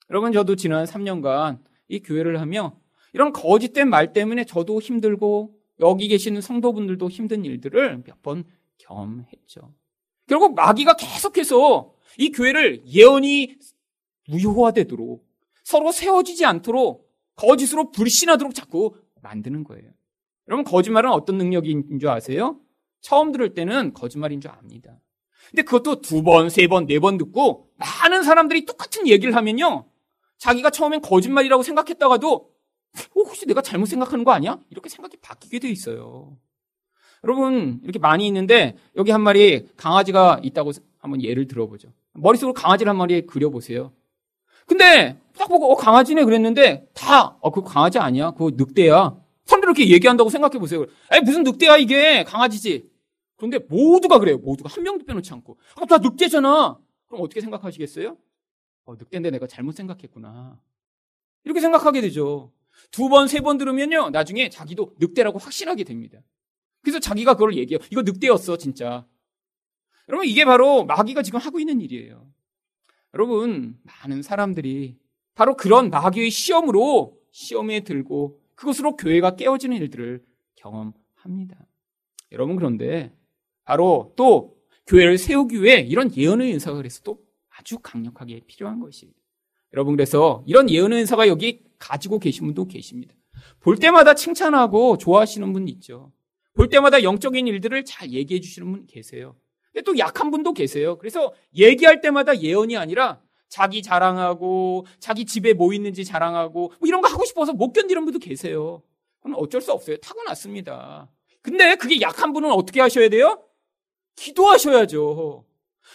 여러분, 0.10 0.32
저도 0.32 0.56
지난 0.56 0.86
3년간 0.86 1.60
이 1.88 2.00
교회를 2.00 2.40
하며 2.42 2.78
이런 3.14 3.32
거짓된 3.32 3.90
말 3.90 4.14
때문에 4.14 4.46
저도 4.46 4.82
힘들고 4.82 5.56
여기 5.80 6.08
계시는 6.08 6.42
성도분들도 6.42 7.10
힘든 7.10 7.46
일들을 7.46 8.04
몇 8.06 8.22
번 8.22 8.44
경험했죠. 8.78 9.74
결국 10.28 10.56
마귀가 10.56 10.96
계속해서 10.96 11.94
이 12.18 12.32
교회를 12.32 12.84
예언이 12.88 13.56
무효화되도록 14.28 15.26
서로 15.64 15.92
세워지지 15.92 16.46
않도록 16.46 17.10
거짓으로 17.36 17.92
불신하도록 17.92 18.54
자꾸 18.54 18.96
만드는 19.22 19.64
거예요. 19.64 19.92
여러분, 20.48 20.64
거짓말은 20.64 21.12
어떤 21.12 21.38
능력인 21.38 22.00
줄 22.00 22.10
아세요? 22.10 22.60
처음 23.02 23.32
들을 23.32 23.54
때는 23.54 23.94
거짓말인 23.94 24.42
줄 24.42 24.52
압니다. 24.52 25.00
근데 25.50 25.62
그것도 25.64 26.02
두 26.02 26.24
번, 26.24 26.50
세 26.50 26.68
번, 26.68 26.86
네 26.86 27.00
번 27.00 27.18
듣고 27.18 27.70
많은 27.78 28.24
사람들이 28.24 28.66
똑같은 28.66 29.08
얘기를 29.08 29.36
하면요. 29.36 29.86
자기가 30.38 30.70
처음엔 30.70 31.02
거짓말이라고 31.02 31.64
생각했다가도 31.64 32.34
어, 32.36 32.50
혹시 33.16 33.46
내가 33.46 33.62
잘못 33.62 33.86
생각하는 33.86 34.24
거 34.24 34.32
아니야? 34.32 34.60
이렇게 34.70 34.90
생각이 34.90 35.18
바뀌게 35.18 35.60
돼 35.60 35.70
있어요. 35.70 36.38
여러분, 37.24 37.80
이렇게 37.84 38.00
많이 38.00 38.28
있는데 38.28 38.78
여기 38.96 39.12
한 39.12 39.22
마리 39.22 39.66
강아지가 39.76 40.40
있다고 40.44 40.72
한번 41.00 41.24
예를 41.24 41.48
들어보죠. 41.48 41.90
머릿속으로 42.14 42.54
강아지를 42.54 42.90
한 42.90 42.98
마리 42.98 43.26
그려보세요. 43.26 43.92
근데 44.68 45.20
딱 45.38 45.48
보고 45.48 45.72
어, 45.72 45.76
강아지네 45.76 46.24
그랬는데 46.24 46.88
다, 46.94 47.38
어, 47.42 47.52
그거 47.52 47.68
강아지 47.68 48.00
아니야? 48.00 48.32
그거 48.32 48.52
늑대야. 48.56 49.16
사람들 49.46 49.68
이렇게 49.70 49.90
얘기한다고 49.92 50.30
생각해 50.30 50.58
보세요. 50.60 50.86
에 51.12 51.20
무슨 51.22 51.44
늑대야 51.44 51.78
이게 51.78 52.24
강아지지. 52.24 52.90
그런데 53.38 53.60
모두가 53.70 54.20
그래요. 54.20 54.38
모두가 54.38 54.70
한 54.74 54.84
명도 54.84 55.06
빼놓지 55.06 55.32
않고. 55.34 55.58
아, 55.76 55.86
다 55.86 55.98
늑대잖아. 55.98 56.78
그럼 57.08 57.22
어떻게 57.22 57.42
생각하시겠어요? 57.42 58.18
어, 58.86 58.96
늑대인데 58.96 59.32
내가 59.32 59.48
잘못 59.48 59.74
생각했구나. 59.76 60.60
이렇게 61.44 61.60
생각하게 61.62 62.02
되죠. 62.02 62.52
두 62.92 63.10
번, 63.10 63.28
세 63.28 63.42
번 63.42 63.58
들으면요. 63.58 64.10
나중에 64.10 64.50
자기도 64.50 64.96
늑대라고 65.00 65.40
확신하게 65.40 65.84
됩니다. 65.84 66.20
그래서 66.82 67.00
자기가 67.00 67.34
그걸 67.34 67.56
얘기해요. 67.58 67.80
이거 67.92 68.02
늑대였어, 68.04 68.58
진짜. 68.58 69.08
여러분, 70.08 70.28
이게 70.28 70.46
바로 70.46 70.86
마귀가 70.86 71.24
지금 71.24 71.40
하고 71.40 71.60
있는 71.60 71.82
일이에요. 71.82 72.28
여러분, 73.14 73.80
많은 73.84 74.22
사람들이 74.22 74.98
바로 75.34 75.56
그런 75.56 75.90
마귀의 75.90 76.30
시험으로 76.30 77.18
시험에 77.32 77.80
들고 77.82 78.40
그것으로 78.56 78.98
교회가 78.98 79.36
깨어지는 79.36 79.78
일들을 79.78 80.24
경험합니다. 80.56 81.66
여러분, 82.34 82.56
그런데 82.56 83.14
바로 83.64 84.14
또 84.16 84.58
교회를 84.86 85.18
세우기 85.18 85.64
위해 85.64 85.80
이런 85.80 86.16
예언의 86.16 86.54
은사가 86.54 86.78
그래서 86.78 87.02
또 87.04 87.25
아주 87.66 87.80
강력하게 87.80 88.42
필요한 88.46 88.80
것입니다. 88.80 89.20
여러분 89.74 89.96
그래서 89.96 90.44
이런 90.46 90.70
예언의 90.70 91.00
은사가 91.00 91.28
여기 91.28 91.64
가지고 91.80 92.20
계신 92.20 92.46
분도 92.46 92.68
계십니다. 92.68 93.14
볼 93.60 93.78
때마다 93.78 94.14
칭찬하고 94.14 94.98
좋아하시는 95.00 95.52
분 95.52 95.68
있죠. 95.70 96.14
볼 96.54 96.70
때마다 96.70 97.02
영적인 97.02 97.48
일들을 97.48 97.84
잘 97.84 98.12
얘기해 98.12 98.40
주시는 98.40 98.72
분 98.72 98.86
계세요. 98.86 99.36
근데 99.74 99.84
또 99.84 99.98
약한 99.98 100.32
분도 100.32 100.54
계세요. 100.54 100.98
그래서 101.00 101.34
얘기할 101.56 102.00
때마다 102.02 102.40
예언이 102.40 102.78
아니라 102.78 103.20
자기 103.50 103.82
자랑하고 103.82 104.86
자기 105.00 105.26
집에 105.26 105.54
뭐 105.54 105.74
있는지 105.74 106.06
자랑하고 106.06 106.68
뭐 106.80 106.88
이런 106.88 107.02
거 107.02 107.10
하고 107.10 107.26
싶어서 107.26 107.52
못 107.52 107.74
견디는 107.74 108.06
분도 108.06 108.20
계세요. 108.20 108.84
그건 109.18 109.36
어쩔 109.38 109.60
수 109.60 109.74
없어요. 109.74 109.98
타고났습니다. 109.98 111.10
근데 111.42 111.76
그게 111.76 112.00
약한 112.00 112.32
분은 112.32 112.52
어떻게 112.52 112.80
하셔야 112.80 113.10
돼요? 113.10 113.44
기도하셔야죠. 114.16 115.46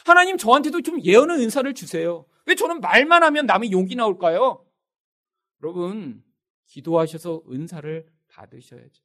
하나님 0.04 0.36
저한테도 0.36 0.82
좀 0.82 1.02
예언의 1.02 1.38
은사를 1.38 1.72
주세요. 1.74 2.26
왜 2.46 2.54
저는 2.54 2.80
말만 2.80 3.22
하면 3.22 3.46
남의 3.46 3.72
용기 3.72 3.96
나올까요? 3.96 4.64
여러분, 5.62 6.22
기도하셔서 6.66 7.42
은사를 7.50 8.06
받으셔야죠. 8.28 9.02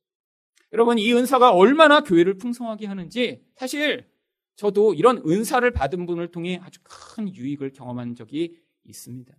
여러분, 0.74 0.98
이 0.98 1.14
은사가 1.14 1.52
얼마나 1.52 2.02
교회를 2.02 2.38
풍성하게 2.38 2.88
하는지 2.88 3.44
사실 3.56 4.10
저도 4.56 4.94
이런 4.94 5.22
은사를 5.28 5.70
받은 5.72 6.06
분을 6.06 6.32
통해 6.32 6.60
아주 6.64 6.80
큰 6.84 7.34
유익을 7.34 7.74
경험한 7.74 8.16
적이 8.16 8.58
있습니다. 8.86 9.36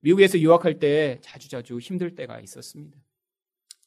미국에서 0.00 0.38
유학할 0.38 0.78
때 0.78 1.18
자주자주 1.22 1.78
힘들 1.78 2.14
때가 2.14 2.40
있었습니다. 2.40 2.98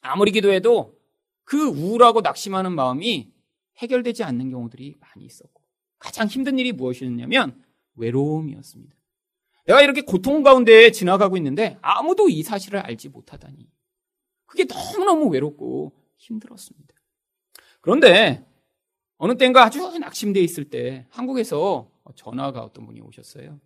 아무리 0.01 0.31
기도해도 0.31 0.99
그 1.43 1.67
우울하고 1.67 2.21
낙심하는 2.21 2.73
마음이 2.73 3.31
해결되지 3.77 4.23
않는 4.23 4.51
경우들이 4.51 4.95
많이 4.99 5.25
있었고 5.25 5.60
가장 6.01 6.27
힘든 6.27 6.57
일이 6.57 6.71
무엇이었냐면 6.71 7.63
외로움이었습니다. 7.95 8.95
내가 9.67 9.81
이렇게 9.81 10.01
고통 10.01 10.41
가운데 10.41 10.91
지나가고 10.91 11.37
있는데 11.37 11.77
아무도 11.81 12.27
이 12.27 12.41
사실을 12.41 12.79
알지 12.79 13.09
못하다니. 13.09 13.69
그게 14.47 14.65
너무너무 14.65 15.29
외롭고 15.29 15.93
힘들었습니다. 16.17 16.95
그런데 17.79 18.45
어느 19.17 19.37
때인가 19.37 19.63
아주 19.63 19.97
낙심되어 19.99 20.41
있을 20.41 20.65
때 20.65 21.05
한국에서 21.09 21.89
전화가 22.15 22.61
어떤 22.61 22.87
분이 22.87 22.99
오셨어요. 23.01 23.59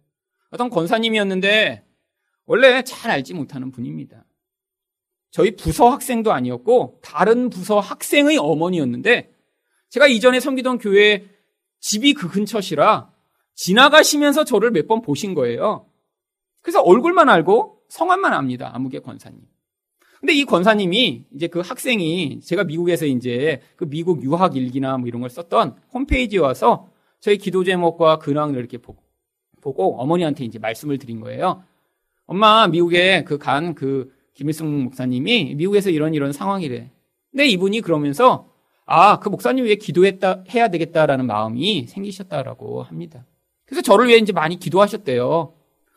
어떤 0.50 0.70
권사님이었는데 0.70 1.88
원래 2.46 2.84
잘 2.84 3.12
알지 3.12 3.34
못하는 3.34 3.72
분입니다. 3.72 4.26
저희 5.32 5.56
부서 5.56 5.90
학생도 5.90 6.34
아니었고 6.34 7.00
다른 7.02 7.50
부서 7.50 7.80
학생의 7.80 8.38
어머니였는데 8.38 9.34
제가 9.90 10.08
이전에 10.08 10.42
섬기던 10.42 10.80
교회 10.80 11.35
집이 11.80 12.14
그 12.14 12.28
근처시라 12.30 13.12
지나가시면서 13.56 14.44
저를 14.44 14.72
몇 14.72 14.88
번 14.88 15.02
보신 15.02 15.34
거예요. 15.34 15.88
그래서 16.62 16.82
얼굴만 16.82 17.30
알고 17.30 17.82
성함만 17.90 18.34
압니다. 18.34 18.72
아무개 18.74 19.00
권사님. 19.00 19.42
근데 20.20 20.34
이 20.34 20.46
권사님이 20.46 21.26
이제 21.36 21.48
그 21.48 21.60
학생이 21.60 22.40
제가 22.42 22.64
미국에서 22.64 23.06
이제 23.06 23.62
그 23.76 23.88
미국 23.88 24.24
유학 24.24 24.56
일기나 24.56 24.98
뭐 24.98 25.08
이런 25.08 25.22
걸 25.22 25.30
썼던 25.30 25.76
홈페이지에 25.94 26.40
와서 26.40 26.90
저희 27.20 27.38
기도 27.38 27.64
제목과 27.64 28.18
근황을 28.18 28.58
이렇게 28.58 28.78
보고, 28.78 29.04
보고 29.62 30.00
어머니한테 30.02 30.44
이제 30.44 30.58
말씀을 30.60 30.98
드린 30.98 31.20
거예요. 31.20 31.64
엄마, 32.26 32.68
미국에 32.68 33.24
그 33.24 33.38
간그 33.38 33.76
그 33.76 34.16
김일성 34.34 34.84
목사님이 34.84 35.56
미국에서 35.56 35.92
이런 35.92 36.14
이런 36.14 36.32
상황이래. 36.32 36.92
근데 37.32 37.48
이분이 37.48 37.82
그러면서 37.82 38.50
아, 38.86 39.20
그 39.20 39.30
목사님 39.30 39.66
위해 39.66 39.76
기도했다, 39.76 40.44
해야 40.54 40.68
되겠다라는 40.68 41.26
마음이 41.26 41.88
생기셨다라고 41.88 42.84
합니다. 42.84 43.26
그래서 43.66 43.82
저를 43.82 44.08
위해 44.08 44.18
이제 44.18 44.32
많이 44.32 44.60
기도하셨대요. 44.60 45.54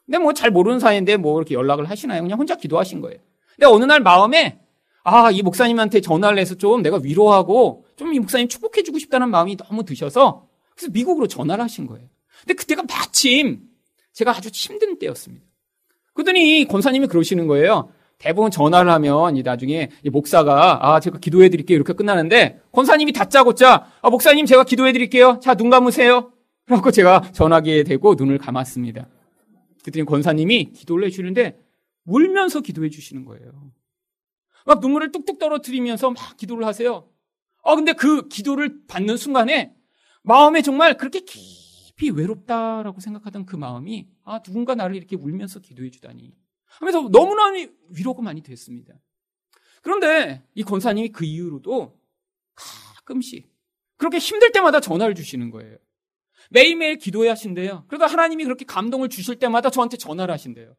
근데 0.06 0.18
뭐 0.18 0.32
잘 0.32 0.50
모르는 0.50 0.78
사이인데 0.80 1.18
뭐 1.18 1.38
이렇게 1.38 1.54
연락을 1.54 1.90
하시나요? 1.90 2.22
그냥 2.22 2.38
혼자 2.38 2.56
기도하신 2.56 3.00
거예요. 3.02 3.18
근데 3.56 3.66
어느 3.66 3.84
날 3.84 4.00
마음에 4.00 4.58
아, 5.04 5.30
이 5.30 5.42
목사님한테 5.42 6.00
전화를 6.00 6.38
해서 6.38 6.54
좀 6.54 6.82
내가 6.82 6.98
위로하고 7.02 7.84
좀 7.96 8.12
이 8.14 8.18
목사님 8.18 8.48
축복해주고 8.48 8.98
싶다는 8.98 9.28
마음이 9.30 9.56
너무 9.56 9.84
드셔서 9.84 10.46
그래서 10.74 10.90
미국으로 10.92 11.26
전화를 11.26 11.62
하신 11.64 11.86
거예요. 11.86 12.08
근데 12.40 12.54
그때가 12.54 12.84
마침 12.88 13.60
제가 14.14 14.30
아주 14.30 14.48
힘든 14.52 14.98
때였습니다. 14.98 15.44
그러더니 16.14 16.64
권사님이 16.64 17.06
그러시는 17.08 17.46
거예요. 17.46 17.90
대부분 18.18 18.50
전화를 18.50 18.90
하면 18.92 19.36
이 19.36 19.42
나중에 19.42 19.90
이 20.02 20.10
목사가 20.10 20.78
아 20.94 21.00
제가 21.00 21.18
기도해 21.18 21.48
드릴게요. 21.50 21.76
이렇게 21.76 21.92
끝나는데 21.92 22.60
권사님이 22.72 23.12
다짜고짜 23.12 23.86
아 24.02 24.10
목사님 24.10 24.44
제가 24.46 24.64
기도해 24.64 24.92
드릴게요. 24.92 25.38
자 25.42 25.54
눈 25.54 25.70
감으세요. 25.70 26.32
그래고 26.66 26.90
제가 26.90 27.30
전화기에 27.32 27.84
대고 27.84 28.14
눈을 28.16 28.38
감았습니다. 28.38 29.08
그랬더니 29.82 30.04
권사님이 30.04 30.72
기도를 30.72 31.06
해주시는데 31.06 31.58
울면서 32.06 32.60
기도해 32.60 32.90
주시는 32.90 33.24
거예요. 33.24 33.70
막 34.66 34.80
눈물을 34.80 35.12
뚝뚝 35.12 35.38
떨어뜨리면서 35.38 36.10
막 36.10 36.36
기도를 36.36 36.66
하세요. 36.66 37.08
아 37.64 37.74
근데 37.74 37.92
그 37.92 38.28
기도를 38.28 38.80
받는 38.88 39.16
순간에 39.16 39.72
마음에 40.22 40.60
정말 40.62 40.96
그렇게 40.96 41.20
깊이 41.20 42.10
외롭다라고 42.10 43.00
생각하던 43.00 43.46
그 43.46 43.56
마음이 43.56 44.08
아 44.24 44.40
누군가 44.42 44.74
나를 44.74 44.96
이렇게 44.96 45.16
울면서 45.16 45.60
기도해 45.60 45.90
주다니 45.90 46.32
하면서 46.68 47.08
너무나 47.08 47.50
위로가 47.88 48.22
많이 48.22 48.42
됐습니다. 48.42 48.94
그런데 49.82 50.42
이 50.54 50.62
권사님이 50.62 51.10
그 51.10 51.24
이후로도 51.24 51.98
가끔씩 52.54 53.50
그렇게 53.96 54.18
힘들 54.18 54.52
때마다 54.52 54.80
전화를 54.80 55.14
주시는 55.14 55.50
거예요. 55.50 55.76
매일매일 56.50 56.96
기도해 56.98 57.28
하신대요. 57.28 57.84
그러다 57.88 58.06
하나님이 58.06 58.44
그렇게 58.44 58.64
감동을 58.64 59.08
주실 59.08 59.38
때마다 59.38 59.70
저한테 59.70 59.96
전화를 59.96 60.32
하신대요. 60.32 60.76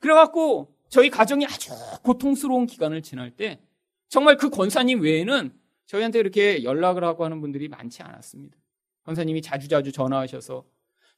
그래갖고 0.00 0.74
저희 0.88 1.10
가정이 1.10 1.46
아주 1.46 1.70
고통스러운 2.02 2.66
기간을 2.66 3.02
지날 3.02 3.30
때 3.30 3.60
정말 4.08 4.36
그 4.36 4.50
권사님 4.50 5.00
외에는 5.00 5.52
저희한테 5.86 6.20
이렇게 6.20 6.62
연락을 6.62 7.04
하고 7.04 7.24
하는 7.24 7.40
분들이 7.40 7.68
많지 7.68 8.02
않았습니다. 8.02 8.56
권사님이 9.04 9.42
자주자주 9.42 9.92
전화하셔서 9.92 10.64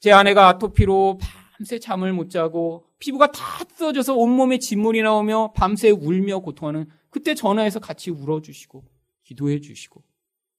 제 0.00 0.12
아내가 0.12 0.48
아토피로 0.48 1.18
밤새 1.20 1.78
잠을 1.78 2.12
못 2.12 2.30
자고 2.30 2.85
피부가 2.98 3.30
다 3.30 3.64
뜯어져서 3.64 4.14
온몸에 4.14 4.58
진물이 4.58 5.02
나오며 5.02 5.52
밤새 5.54 5.90
울며 5.90 6.40
고통하는 6.40 6.88
그때 7.10 7.34
전화해서 7.34 7.80
같이 7.80 8.10
울어주시고 8.10 8.84
기도해 9.24 9.60
주시고 9.60 10.02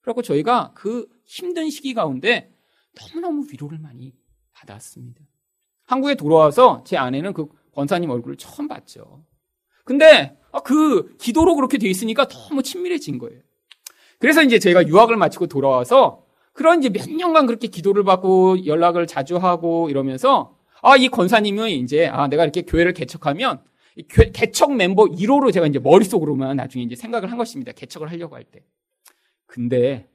그리고 0.02 0.22
저희가 0.22 0.72
그 0.76 1.08
힘든 1.26 1.70
시기 1.70 1.94
가운데 1.94 2.54
너무너무 3.00 3.46
위로를 3.52 3.80
많이 3.80 4.14
받았습니다. 4.54 5.22
한국에 5.86 6.16
돌아와서 6.16 6.84
제 6.86 6.98
아내는 6.98 7.34
그 7.34 7.48
권사님 7.74 8.10
얼굴을 8.10 8.38
처음 8.38 8.68
봤죠. 8.68 9.24
근데 9.84 10.38
아, 10.52 10.60
그 10.60 11.16
기도로 11.18 11.56
그렇게 11.56 11.78
돼 11.78 11.88
있으니까 11.88 12.28
너무 12.28 12.64
친밀해진 12.64 13.20
거예요. 13.20 13.42
그래서 14.20 14.42
이제 14.44 14.60
제가 14.60 14.88
유학을 14.88 15.16
마치고 15.16 15.48
돌아와서 15.48 16.26
그런 16.54 16.80
이제 16.80 16.90
몇 16.90 17.10
년간 17.10 17.46
그렇게 17.46 17.68
기도를 17.68 18.04
받고 18.04 18.66
연락을 18.66 19.06
자주 19.06 19.38
하고 19.38 19.90
이러면서 19.90 20.57
아, 20.82 20.96
이 20.96 21.08
권사님은 21.10 21.70
이제, 21.70 22.08
아, 22.08 22.28
내가 22.28 22.44
이렇게 22.44 22.62
교회를 22.62 22.94
개척하면, 22.94 23.62
교, 24.10 24.32
개척 24.32 24.76
멤버 24.76 25.06
1호로 25.06 25.52
제가 25.52 25.68
이제 25.68 25.80
머릿속으로만 25.80 26.58
나중에 26.58 26.84
이제 26.84 26.96
생각을 26.96 27.32
한 27.32 27.38
것입니다. 27.38 27.72
개척을 27.72 28.12
하려고 28.12 28.36
할 28.36 28.44
때. 28.44 28.64
근데, 29.46 30.08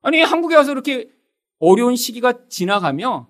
아니, 0.00 0.20
한국에 0.20 0.56
와서 0.56 0.72
이렇게 0.72 1.10
어려운 1.58 1.96
시기가 1.96 2.48
지나가며, 2.48 3.28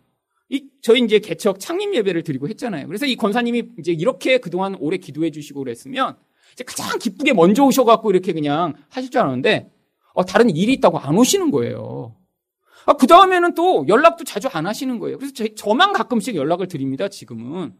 이, 0.48 0.68
저희 0.82 1.00
이제 1.00 1.18
개척 1.18 1.58
창립 1.58 1.94
예배를 1.94 2.22
드리고 2.22 2.48
했잖아요. 2.48 2.86
그래서 2.86 3.06
이 3.06 3.16
권사님이 3.16 3.70
이제 3.78 3.92
이렇게 3.92 4.38
그동안 4.38 4.76
오래 4.78 4.98
기도해 4.98 5.30
주시고 5.30 5.60
그랬으면, 5.60 6.16
이제 6.52 6.64
가장 6.64 6.98
기쁘게 6.98 7.32
먼저 7.32 7.64
오셔갖고 7.64 8.10
이렇게 8.10 8.32
그냥 8.32 8.74
하실 8.88 9.10
줄 9.10 9.20
알았는데, 9.20 9.70
어, 10.14 10.24
다른 10.24 10.50
일이 10.50 10.74
있다고 10.74 10.98
안 10.98 11.16
오시는 11.16 11.50
거예요. 11.50 12.14
아, 12.86 12.94
그 12.94 13.06
다음에는 13.06 13.54
또 13.54 13.84
연락도 13.88 14.24
자주 14.24 14.48
안 14.48 14.66
하시는 14.66 14.98
거예요. 14.98 15.18
그래서 15.18 15.32
저, 15.34 15.46
저만 15.54 15.92
가끔씩 15.92 16.34
연락을 16.34 16.68
드립니다, 16.68 17.08
지금은. 17.08 17.74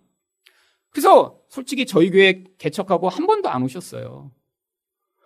그래서 0.91 1.41
솔직히 1.49 1.87
저희 1.87 2.11
교회 2.11 2.45
개척하고 2.59 3.09
한 3.09 3.27
번도 3.27 3.49
안 3.49 3.63
오셨어요. 3.63 4.31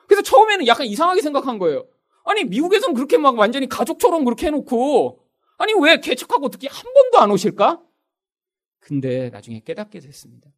그래서 0.06 0.22
처음에는 0.22 0.66
약간 0.66 0.86
이상하게 0.86 1.20
생각한 1.20 1.58
거예요. 1.58 1.86
아니, 2.24 2.44
미국에서는 2.44 2.94
그렇게 2.94 3.18
막 3.18 3.36
완전히 3.38 3.68
가족처럼 3.68 4.24
그렇게 4.24 4.46
해놓고, 4.46 5.20
아니, 5.58 5.72
왜 5.80 6.00
개척하고 6.00 6.46
어떻게 6.46 6.68
한 6.68 6.92
번도 6.92 7.18
안 7.18 7.30
오실까? 7.30 7.80
근데 8.78 9.30
나중에 9.30 9.60
깨닫게 9.60 10.00
됐습니다. 10.00 10.50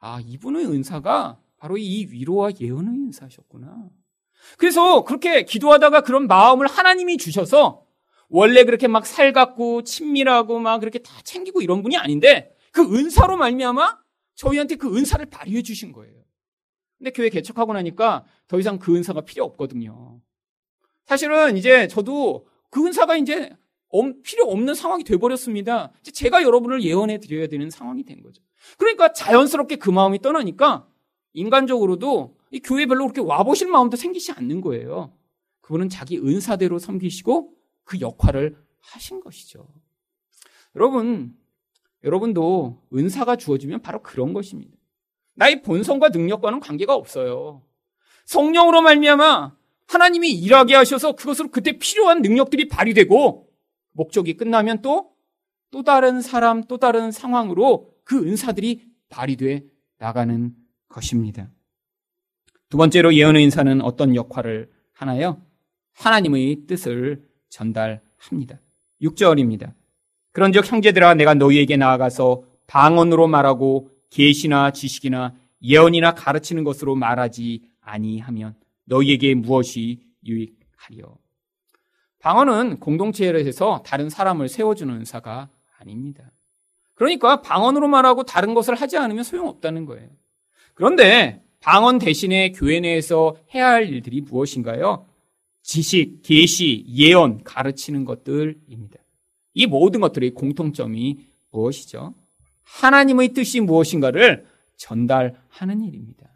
아, 0.00 0.20
이분의 0.24 0.66
은사가 0.66 1.40
바로 1.58 1.76
이 1.76 2.06
위로와 2.10 2.50
예언의 2.60 2.92
은사셨구나. 2.92 3.88
그래서 4.56 5.04
그렇게 5.04 5.44
기도하다가 5.44 6.02
그런 6.02 6.26
마음을 6.26 6.66
하나님이 6.66 7.18
주셔서 7.18 7.84
원래 8.28 8.64
그렇게 8.64 8.88
막 8.88 9.06
살갑고 9.06 9.82
친밀하고 9.84 10.58
막 10.58 10.78
그렇게 10.78 10.98
다 10.98 11.12
챙기고 11.24 11.62
이런 11.62 11.82
분이 11.82 11.96
아닌데 11.96 12.54
그 12.72 12.82
은사로 12.82 13.36
말미암아 13.36 13.98
저희한테 14.34 14.76
그 14.76 14.96
은사를 14.96 15.24
발휘해 15.26 15.62
주신 15.62 15.92
거예요. 15.92 16.14
근데 16.98 17.10
교회 17.10 17.28
개척하고 17.28 17.72
나니까 17.72 18.24
더 18.48 18.58
이상 18.58 18.78
그 18.78 18.94
은사가 18.96 19.22
필요 19.22 19.44
없거든요. 19.44 20.20
사실은 21.06 21.56
이제 21.56 21.88
저도 21.88 22.46
그 22.70 22.84
은사가 22.84 23.16
이제 23.16 23.56
필요 24.22 24.44
없는 24.44 24.74
상황이 24.74 25.04
돼버렸습니다. 25.04 25.92
제가 26.12 26.42
여러분을 26.42 26.82
예언해 26.82 27.18
드려야 27.18 27.46
되는 27.46 27.70
상황이 27.70 28.04
된 28.04 28.22
거죠. 28.22 28.42
그러니까 28.76 29.12
자연스럽게 29.12 29.76
그 29.76 29.90
마음이 29.90 30.20
떠나니까 30.20 30.86
인간적으로도 31.32 32.36
이 32.50 32.60
교회 32.60 32.84
별로 32.86 33.06
그렇게 33.06 33.20
와보실 33.20 33.68
마음도 33.68 33.96
생기지 33.96 34.32
않는 34.32 34.60
거예요. 34.60 35.14
그분은 35.62 35.88
자기 35.88 36.18
은사대로 36.18 36.78
섬기시고 36.78 37.54
그 37.88 38.00
역할을 38.00 38.54
하신 38.80 39.20
것이죠. 39.20 39.66
여러분, 40.76 41.34
여러분도 42.04 42.86
은사가 42.94 43.36
주어지면 43.36 43.80
바로 43.80 44.02
그런 44.02 44.34
것입니다. 44.34 44.76
나의 45.34 45.62
본성과 45.62 46.10
능력과는 46.10 46.60
관계가 46.60 46.94
없어요. 46.94 47.62
성령으로 48.26 48.82
말미암아 48.82 49.56
하나님이 49.86 50.30
일하게 50.32 50.74
하셔서 50.74 51.12
그것으로 51.12 51.48
그때 51.48 51.78
필요한 51.78 52.20
능력들이 52.20 52.68
발휘되고 52.68 53.50
목적이 53.92 54.36
끝나면 54.36 54.82
또또 54.82 55.82
다른 55.82 56.20
사람, 56.20 56.64
또 56.64 56.76
다른 56.76 57.10
상황으로 57.10 57.94
그 58.04 58.18
은사들이 58.18 58.84
발휘돼 59.08 59.64
나가는 59.96 60.54
것입니다. 60.90 61.50
두 62.68 62.76
번째로 62.76 63.14
예언의 63.14 63.44
인사는 63.44 63.80
어떤 63.80 64.14
역할을 64.14 64.70
하나요? 64.92 65.42
하나님의 65.94 66.66
뜻을 66.66 67.27
전달합니다. 67.50 68.60
6절입니다. 69.02 69.72
그런즉 70.32 70.70
형제들아 70.70 71.14
내가 71.14 71.34
너희에게 71.34 71.76
나아가서 71.76 72.42
방언으로 72.66 73.26
말하고 73.28 73.90
계시나 74.10 74.72
지식이나 74.72 75.34
예언이나 75.62 76.14
가르치는 76.14 76.64
것으로 76.64 76.94
말하지 76.94 77.62
아니하면 77.80 78.54
너희에게 78.84 79.34
무엇이 79.34 80.00
유익하리요. 80.24 81.18
방언은 82.20 82.80
공동체를 82.80 83.46
해서 83.46 83.82
다른 83.86 84.10
사람을 84.10 84.48
세워주는 84.48 84.94
은사가 84.94 85.48
아닙니다. 85.78 86.30
그러니까 86.94 87.42
방언으로 87.42 87.88
말하고 87.88 88.24
다른 88.24 88.54
것을 88.54 88.74
하지 88.74 88.96
않으면 88.98 89.22
소용없다는 89.22 89.86
거예요. 89.86 90.08
그런데 90.74 91.42
방언 91.60 91.98
대신에 91.98 92.52
교회 92.52 92.80
내에서 92.80 93.36
해야 93.54 93.68
할 93.68 93.88
일들이 93.88 94.20
무엇인가요? 94.20 95.06
지식, 95.68 96.22
계시, 96.22 96.86
예언, 96.88 97.44
가르치는 97.44 98.06
것들입니다. 98.06 98.98
이 99.52 99.66
모든 99.66 100.00
것들의 100.00 100.30
공통점이 100.30 101.18
무엇이죠? 101.50 102.14
하나님의 102.62 103.34
뜻이 103.34 103.60
무엇인가를 103.60 104.46
전달하는 104.78 105.82
일입니다. 105.84 106.26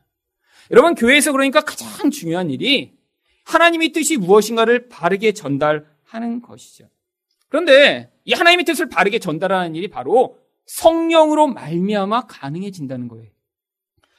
여러분, 0.71 0.95
교회에서 0.95 1.33
그러니까 1.33 1.63
가장 1.63 2.11
중요한 2.11 2.51
일이 2.51 2.93
하나님의 3.45 3.93
뜻이 3.93 4.19
무엇인가를 4.19 4.91
바르게 4.91 5.33
전달하는 5.33 6.43
것이죠. 6.43 6.91
그런데 7.49 8.13
이 8.27 8.35
하나님의 8.35 8.67
뜻을 8.67 8.91
바르게 8.91 9.19
전달하는 9.19 9.75
일이 9.75 9.89
바로 9.89 10.39
성령으로 10.67 11.47
말미암아 11.47 12.27
가능해진다는 12.27 13.09
거예요. 13.09 13.31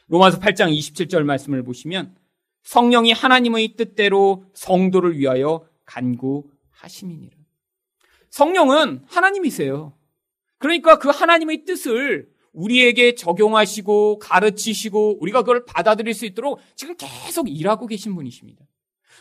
로마서 0.07 0.39
8장 0.39 0.75
27절 0.75 1.21
말씀을 1.21 1.61
보시면 1.61 2.15
성령이 2.63 3.11
하나님의 3.11 3.75
뜻대로 3.75 4.45
성도를 4.53 5.17
위하여 5.17 5.65
간구하심이니라. 5.85 7.37
성령은 8.29 9.03
하나님이세요. 9.07 9.93
그러니까 10.57 10.97
그 10.97 11.09
하나님의 11.09 11.65
뜻을 11.65 12.31
우리에게 12.53 13.15
적용하시고 13.15 14.19
가르치시고 14.19 15.17
우리가 15.21 15.41
그걸 15.41 15.65
받아들일 15.65 16.13
수 16.13 16.25
있도록 16.25 16.59
지금 16.75 16.95
계속 16.97 17.49
일하고 17.49 17.87
계신 17.87 18.15
분이십니다. 18.15 18.63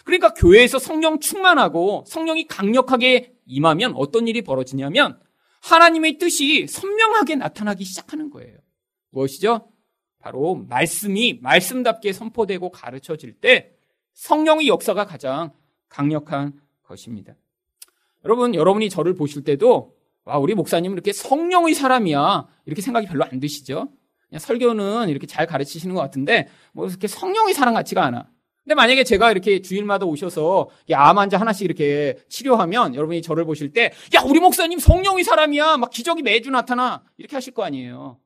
그러니까 0.05 0.35
교회에서 0.35 0.79
성령 0.79 1.19
충만하고 1.19 2.05
성령이 2.07 2.47
강력하게 2.47 3.35
임하면 3.47 3.95
어떤 3.97 4.29
일이 4.29 4.43
벌어지냐면 4.43 5.21
하나님의 5.63 6.19
뜻이 6.19 6.67
선명하게 6.67 7.37
나타나기 7.37 7.85
시작하는 7.85 8.31
거예요. 8.31 8.59
무엇이죠? 9.11 9.72
바로 10.23 10.55
말씀이 10.69 11.41
말씀답게 11.43 12.13
선포되고 12.13 12.71
가르쳐질 12.71 13.33
때 13.35 13.73
성령의 14.15 14.69
역사가 14.69 15.05
가장 15.05 15.53
강력한 15.89 16.53
것입니다. 16.83 17.35
여러분, 18.25 18.55
여러분이 18.55 18.89
저를 18.89 19.15
보실 19.15 19.43
때도 19.43 19.97
와, 20.25 20.39
우리 20.39 20.55
목사님은 20.55 20.95
이렇게 20.95 21.13
성령의 21.13 21.75
사람이야. 21.75 22.47
이렇게 22.67 22.81
생각이 22.81 23.09
별로 23.09 23.25
안 23.25 23.41
드시죠? 23.41 23.89
그냥 24.29 24.39
설교는 24.39 25.09
이렇게 25.09 25.27
잘 25.27 25.47
가르치시는 25.47 25.97
것 25.97 26.01
같은데, 26.01 26.49
뭐 26.73 26.87
이렇게 26.87 27.09
성령의 27.09 27.55
사람 27.55 27.75
같지가 27.75 28.05
않아. 28.05 28.29
근데 28.63 28.77
만약에 28.77 29.03
제가 29.03 29.33
이렇게 29.33 29.61
주일마다 29.61 30.07
오셔서 30.07 30.69
암 30.93 31.19
환자 31.19 31.41
하나씩 31.41 31.65
이렇게 31.65 32.17
치료하면 32.29 32.95
여러분이 32.95 33.21
저를 33.23 33.45
보실 33.45 33.73
때, 33.73 33.93
야, 34.15 34.23
우리 34.25 34.39
목사님 34.39 34.79
성령의 34.79 35.25
사람이야. 35.25 35.79
막 35.79 35.91
기적이 35.91 36.23
매주 36.23 36.53
나타나. 36.53 37.03
이렇게 37.17 37.35
하실 37.35 37.53
거 37.55 37.65
아니에요. 37.65 38.21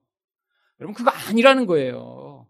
여러분, 0.80 0.94
그거 0.94 1.10
아니라는 1.10 1.66
거예요. 1.66 2.46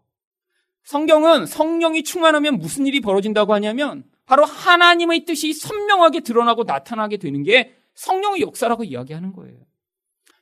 성경은 0.83 1.45
성령이 1.45 2.03
충만하면 2.03 2.57
무슨 2.57 2.85
일이 2.85 2.99
벌어진다고 3.01 3.53
하냐면, 3.53 4.03
바로 4.25 4.45
하나님의 4.45 5.25
뜻이 5.25 5.53
선명하게 5.53 6.19
드러나고 6.19 6.63
나타나게 6.63 7.17
되는 7.17 7.43
게 7.43 7.75
성령의 7.95 8.41
역사라고 8.41 8.83
이야기하는 8.83 9.33
거예요. 9.33 9.57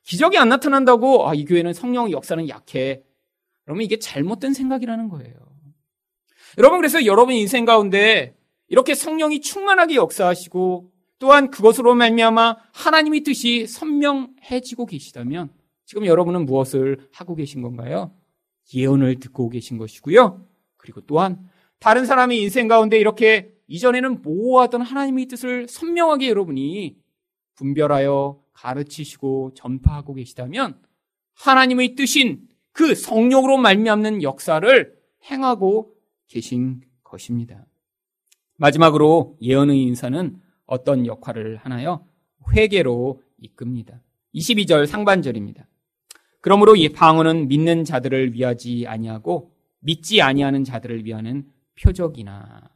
기적이 0.04 0.38
안 0.38 0.50
나타난다고 0.50 1.28
아, 1.28 1.34
이 1.34 1.46
교회는 1.46 1.74
성령의 1.74 2.12
역사는 2.12 2.50
약해. 2.50 3.04
그러면 3.64 3.84
이게 3.84 3.98
잘못된 3.98 4.54
생각이라는 4.54 5.10
거예요. 5.10 5.34
여러분 6.58 6.80
그래서 6.80 7.06
여러분 7.06 7.34
인생 7.34 7.66
가운데 7.66 8.36
이렇게 8.68 8.96
성령이 8.96 9.42
충만하게 9.42 9.96
역사하시고 9.96 10.92
또한 11.20 11.50
그것으로 11.50 11.96
말미암아 11.96 12.58
하나님의 12.72 13.24
뜻이 13.24 13.68
선명해지고 13.68 14.86
계시다면 14.86 15.50
지금 15.86 16.06
여러분은 16.06 16.46
무엇을 16.46 17.08
하고 17.12 17.36
계신 17.36 17.62
건가요? 17.62 18.12
예언을 18.74 19.20
듣고 19.20 19.50
계신 19.50 19.78
것이고요. 19.78 20.46
그리고 20.78 21.02
또한 21.02 21.50
다른 21.80 22.06
사람의 22.06 22.42
인생 22.42 22.68
가운데 22.68 22.98
이렇게 22.98 23.54
이전에는 23.68 24.22
모호하던 24.22 24.82
하나님의 24.82 25.28
뜻을 25.28 25.68
선명하게 25.68 26.30
여러분이 26.30 26.98
분별하여 27.56 28.42
가르치시고 28.54 29.54
전파하고 29.56 30.16
계시다면 30.16 30.80
하나님의 31.34 31.96
뜻인 31.96 32.48
그 32.72 32.96
성령으로 32.96 33.58
말미암는 33.58 34.24
역사를 34.24 34.96
행하고 35.30 35.96
계신 36.28 36.82
것입니다. 37.04 37.66
마지막으로 38.58 39.38
예언의 39.42 39.82
인사는 39.82 40.40
어떤 40.66 41.06
역할을 41.06 41.58
하나요? 41.58 42.06
회개로 42.54 43.22
이끕니다. 43.38 44.02
22절 44.34 44.88
상반절입니다. 44.88 45.68
그러므로 46.46 46.76
이 46.76 46.90
방언은 46.90 47.48
믿는 47.48 47.86
자들을 47.86 48.36
위하지 48.36 48.86
아니하고 48.86 49.52
믿지 49.80 50.22
아니하는 50.22 50.64
자들을 50.64 51.04
위하는 51.04 51.52
표적이나 51.82 52.70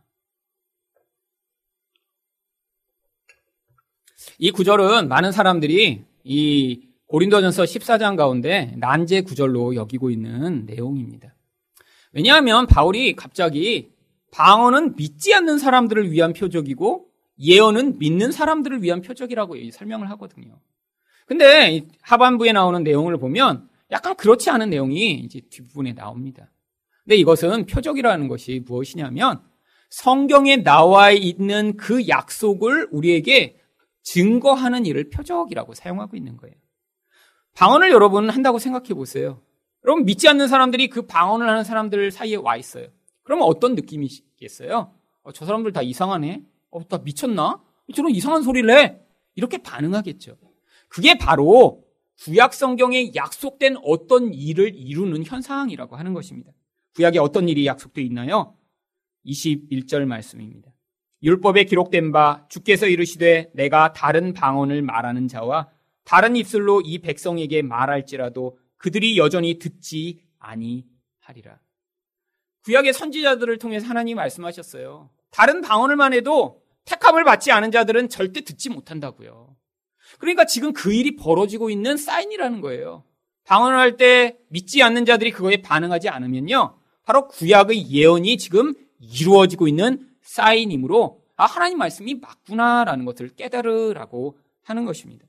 이 4.40 4.50
구절은 4.50 5.08
많은 5.08 5.32
사람들이 5.32 6.04
이 6.24 6.82
고린도전서 7.06 7.62
14장 7.62 8.18
가운데 8.18 8.74
난제 8.78 9.22
구절로 9.22 9.76
여기고 9.76 10.10
있는 10.10 10.66
내용입니다. 10.66 11.36
왜냐하면 12.12 12.66
바울이 12.66 13.16
갑자기 13.16 13.92
방언은 14.32 14.96
믿지 14.96 15.32
않는 15.36 15.60
사람들을 15.60 16.12
위한 16.12 16.34
표적이고 16.34 17.06
예언은 17.40 18.00
믿는 18.00 18.32
사람들을 18.32 18.82
위한 18.82 19.04
표적이라고 19.04 19.58
설명을 19.72 20.10
하거든요. 20.10 20.60
근데 21.30 21.88
하반부에 22.02 22.54
나오는 22.54 22.84
내용을 22.84 23.20
보면 23.20 23.70
약간 23.92 24.16
그렇지 24.16 24.50
않은 24.50 24.72
내용이 24.72 25.12
이제 25.12 25.42
뒷부분에 25.48 25.94
나옵니다. 25.94 26.52
근데 27.04 27.18
이것은 27.18 27.68
표적이라는 27.68 28.28
것이 28.28 28.64
무엇이냐면 28.66 29.40
성경에 29.92 30.64
나와 30.64 31.12
있는 31.12 31.78
그 31.78 32.08
약속을 32.08 32.88
우리에게 32.92 33.60
증거하는 34.02 34.88
일을 34.88 35.12
표적이라고 35.12 35.76
사용하고 35.76 36.18
있는 36.18 36.36
거예요. 36.36 36.56
방언을 37.54 37.92
여러분 37.92 38.32
한다고 38.32 38.58
생각해 38.58 38.96
보세요. 38.96 39.40
여러분 39.86 40.06
믿지 40.06 40.28
않는 40.28 40.48
사람들이 40.48 40.90
그 40.90 41.04
방언을 41.04 41.48
하는 41.48 41.64
사람들 41.64 42.10
사이에 42.10 42.38
와 42.38 42.58
있어요. 42.58 42.88
그러면 43.22 43.46
어떤 43.46 43.76
느낌이겠어요? 43.76 44.96
어, 45.22 45.32
저 45.32 45.46
사람들 45.46 45.74
다 45.74 45.84
이상하네? 45.84 46.42
어, 46.72 46.88
다 46.88 46.98
미쳤나? 46.98 47.62
저런 47.94 48.16
이상한 48.16 48.42
소리를 48.42 48.68
해? 48.76 49.00
이렇게 49.36 49.60
반응하겠죠. 49.60 50.36
그게 50.90 51.18
바로 51.18 51.84
구약 52.20 52.54
성경에 52.54 53.12
약속된 53.16 53.78
어떤 53.84 54.34
일을 54.34 54.76
이루는 54.76 55.24
현상이라고 55.24 55.96
하는 55.96 56.14
것입니다. 56.14 56.52
구약에 56.96 57.20
어떤 57.20 57.48
일이 57.48 57.66
약속되어 57.66 58.04
있나요? 58.04 58.58
21절 59.26 60.06
말씀입니다. 60.06 60.72
율법에 61.24 61.66
기록된 61.66 62.12
바 62.12 62.46
주께서 62.50 62.88
이르시되 62.88 63.52
내가 63.54 63.94
다른 63.94 64.34
방언을 64.34 64.82
말하는 64.82 65.28
자와 65.28 65.70
다른 66.04 66.36
입술로 66.36 66.82
이 66.82 67.00
백성에게 67.00 67.62
말할지라도 67.62 68.58
그들이 68.78 69.18
여전히 69.18 69.60
듣지 69.60 70.22
아니하리라. 70.40 71.60
구약의 72.64 72.94
선지자들을 72.94 73.58
통해서 73.60 73.88
하나님이 73.88 74.16
말씀하셨어요. 74.16 75.10
다른 75.30 75.62
방언을만 75.62 76.14
해도 76.14 76.64
택함을 76.86 77.24
받지 77.24 77.52
않은 77.52 77.72
자들은 77.72 78.10
절대 78.10 78.42
듣지 78.42 78.70
못한다고요. 78.70 79.49
그러니까 80.20 80.46
지금 80.46 80.74
그 80.74 80.94
일이 80.94 81.16
벌어지고 81.16 81.70
있는 81.70 81.98
사인이라는 81.98 82.62
거예요. 82.62 83.04
방언을 83.46 83.78
할 83.78 83.98
때 83.98 84.38
믿지 84.50 84.84
않는 84.84 85.06
자들이 85.06 85.32
그거에 85.32 85.58
반응하지 85.64 86.08
않으면요. 86.10 86.78
바로 87.04 87.28
구약의 87.28 87.90
예언이 87.90 88.38
지금 88.38 88.76
이루어지고 89.00 89.68
있는 89.68 90.08
사인이므로 90.22 91.24
아 91.36 91.46
하나님 91.46 91.80
말씀이 91.80 92.16
맞구나라는 92.16 93.06
것을 93.06 93.30
깨달으라고 93.30 94.38
하는 94.64 94.86
것입니다. 94.86 95.26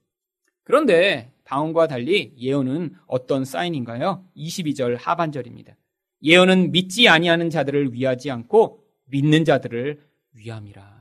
그런데 0.65 1.33
방언과 1.45 1.87
달리 1.87 2.35
예언은 2.37 2.95
어떤 3.07 3.45
사인인가요? 3.45 4.25
22절 4.37 4.99
하반절입니다. 5.01 5.75
예언은 6.23 6.73
믿지 6.73 7.09
아니하는 7.09 7.49
자들을 7.49 7.95
위하지 7.95 8.31
않고 8.31 8.85
믿는 9.07 9.45
자들을 9.45 10.01
위함이라. 10.35 11.00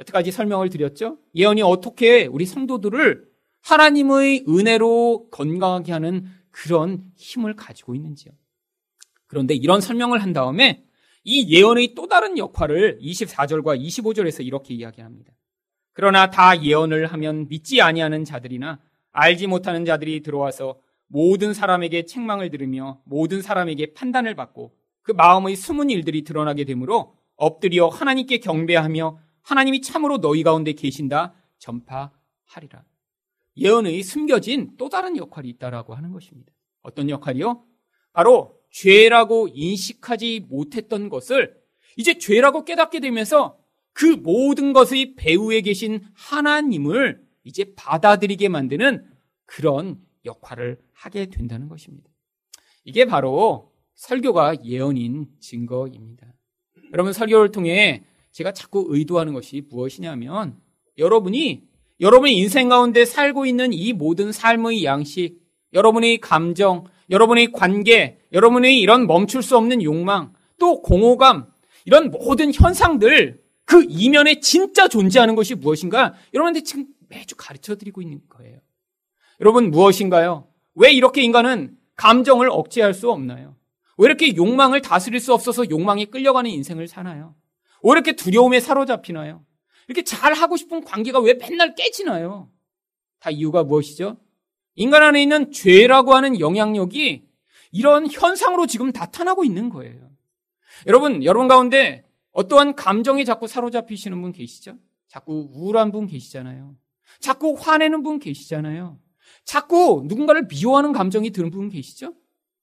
여태까지 0.00 0.30
설명을 0.30 0.68
드렸죠? 0.68 1.18
예언이 1.34 1.62
어떻게 1.62 2.26
우리 2.26 2.46
성도들을 2.46 3.26
하나님의 3.62 4.44
은혜로 4.48 5.28
건강하게 5.30 5.92
하는 5.92 6.26
그런 6.50 7.10
힘을 7.16 7.56
가지고 7.56 7.94
있는지요. 7.94 8.32
그런데 9.26 9.54
이런 9.54 9.80
설명을 9.80 10.22
한 10.22 10.32
다음에 10.32 10.84
이 11.24 11.52
예언의 11.52 11.94
또 11.94 12.06
다른 12.06 12.38
역할을 12.38 12.98
24절과 13.00 13.80
25절에서 13.80 14.46
이렇게 14.46 14.74
이야기합니다. 14.74 15.32
그러나 15.92 16.30
다 16.30 16.62
예언을 16.62 17.06
하면 17.06 17.48
믿지 17.48 17.80
아니하는 17.80 18.24
자들이나 18.24 18.78
알지 19.12 19.46
못하는 19.48 19.84
자들이 19.84 20.22
들어와서 20.22 20.78
모든 21.08 21.54
사람에게 21.54 22.04
책망을 22.04 22.50
들으며 22.50 23.00
모든 23.04 23.42
사람에게 23.42 23.94
판단을 23.94 24.34
받고 24.34 24.74
그 25.02 25.12
마음의 25.12 25.56
숨은 25.56 25.90
일들이 25.90 26.22
드러나게 26.22 26.64
되므로 26.64 27.16
엎드려 27.36 27.88
하나님께 27.88 28.38
경배하며 28.38 29.18
하나님이 29.46 29.80
참으로 29.80 30.18
너희 30.18 30.42
가운데 30.42 30.72
계신다 30.72 31.32
전파하리라. 31.58 32.84
예언의 33.56 34.02
숨겨진 34.02 34.76
또 34.76 34.88
다른 34.88 35.16
역할이 35.16 35.48
있다라고 35.50 35.94
하는 35.94 36.10
것입니다. 36.10 36.52
어떤 36.82 37.08
역할이요? 37.08 37.64
바로 38.12 38.58
죄라고 38.70 39.48
인식하지 39.54 40.46
못했던 40.48 41.08
것을 41.08 41.56
이제 41.96 42.18
죄라고 42.18 42.64
깨닫게 42.64 42.98
되면서 42.98 43.56
그 43.92 44.04
모든 44.04 44.72
것의 44.72 45.14
배후에 45.14 45.60
계신 45.60 46.00
하나님을 46.14 47.24
이제 47.44 47.72
받아들이게 47.76 48.48
만드는 48.48 49.08
그런 49.44 50.04
역할을 50.24 50.80
하게 50.92 51.26
된다는 51.26 51.68
것입니다. 51.68 52.10
이게 52.84 53.04
바로 53.04 53.72
설교가 53.94 54.64
예언인 54.64 55.28
증거입니다. 55.38 56.34
여러분 56.92 57.12
설교를 57.12 57.52
통해 57.52 58.04
제가 58.36 58.52
자꾸 58.52 58.84
의도하는 58.90 59.32
것이 59.32 59.62
무엇이냐면 59.70 60.58
여러분이 60.98 61.62
여러분의 62.00 62.36
인생 62.36 62.68
가운데 62.68 63.06
살고 63.06 63.46
있는 63.46 63.72
이 63.72 63.94
모든 63.94 64.30
삶의 64.30 64.84
양식, 64.84 65.40
여러분의 65.72 66.18
감정, 66.18 66.84
여러분의 67.08 67.52
관계, 67.52 68.18
여러분의 68.34 68.78
이런 68.78 69.06
멈출 69.06 69.42
수 69.42 69.56
없는 69.56 69.82
욕망, 69.82 70.34
또 70.58 70.82
공허감, 70.82 71.46
이런 71.86 72.10
모든 72.10 72.52
현상들, 72.52 73.42
그 73.64 73.86
이면에 73.88 74.40
진짜 74.40 74.86
존재하는 74.86 75.34
것이 75.34 75.54
무엇인가? 75.54 76.12
여러분한테 76.34 76.62
지금 76.62 76.84
매주 77.08 77.36
가르쳐 77.36 77.74
드리고 77.76 78.02
있는 78.02 78.20
거예요. 78.28 78.58
여러분, 79.40 79.70
무엇인가요? 79.70 80.46
왜 80.74 80.92
이렇게 80.92 81.22
인간은 81.22 81.78
감정을 81.96 82.50
억제할 82.50 82.92
수 82.92 83.10
없나요? 83.10 83.56
왜 83.96 84.04
이렇게 84.04 84.36
욕망을 84.36 84.82
다스릴 84.82 85.20
수 85.20 85.32
없어서 85.32 85.70
욕망에 85.70 86.04
끌려가는 86.04 86.50
인생을 86.50 86.86
사나요? 86.86 87.34
왜 87.82 87.92
이렇게 87.92 88.12
두려움에 88.14 88.60
사로잡히나요? 88.60 89.44
이렇게 89.88 90.02
잘 90.02 90.32
하고 90.32 90.56
싶은 90.56 90.84
관계가 90.84 91.20
왜 91.20 91.34
맨날 91.34 91.74
깨지나요? 91.74 92.50
다 93.20 93.30
이유가 93.30 93.64
무엇이죠? 93.64 94.16
인간 94.74 95.02
안에 95.02 95.22
있는 95.22 95.52
죄라고 95.52 96.14
하는 96.14 96.38
영향력이 96.38 97.24
이런 97.72 98.10
현상으로 98.10 98.66
지금 98.66 98.90
나타나고 98.92 99.44
있는 99.44 99.68
거예요. 99.70 100.10
여러분, 100.86 101.24
여러분 101.24 101.48
가운데 101.48 102.04
어떠한 102.32 102.74
감정에 102.74 103.24
자꾸 103.24 103.46
사로잡히시는 103.46 104.20
분 104.20 104.32
계시죠? 104.32 104.76
자꾸 105.08 105.48
우울한 105.52 105.92
분 105.92 106.06
계시잖아요. 106.06 106.76
자꾸 107.20 107.56
화내는 107.58 108.02
분 108.02 108.18
계시잖아요. 108.18 108.98
자꾸 109.44 110.02
누군가를 110.06 110.46
미워하는 110.48 110.92
감정이 110.92 111.30
드는 111.30 111.50
분 111.50 111.68
계시죠? 111.68 112.14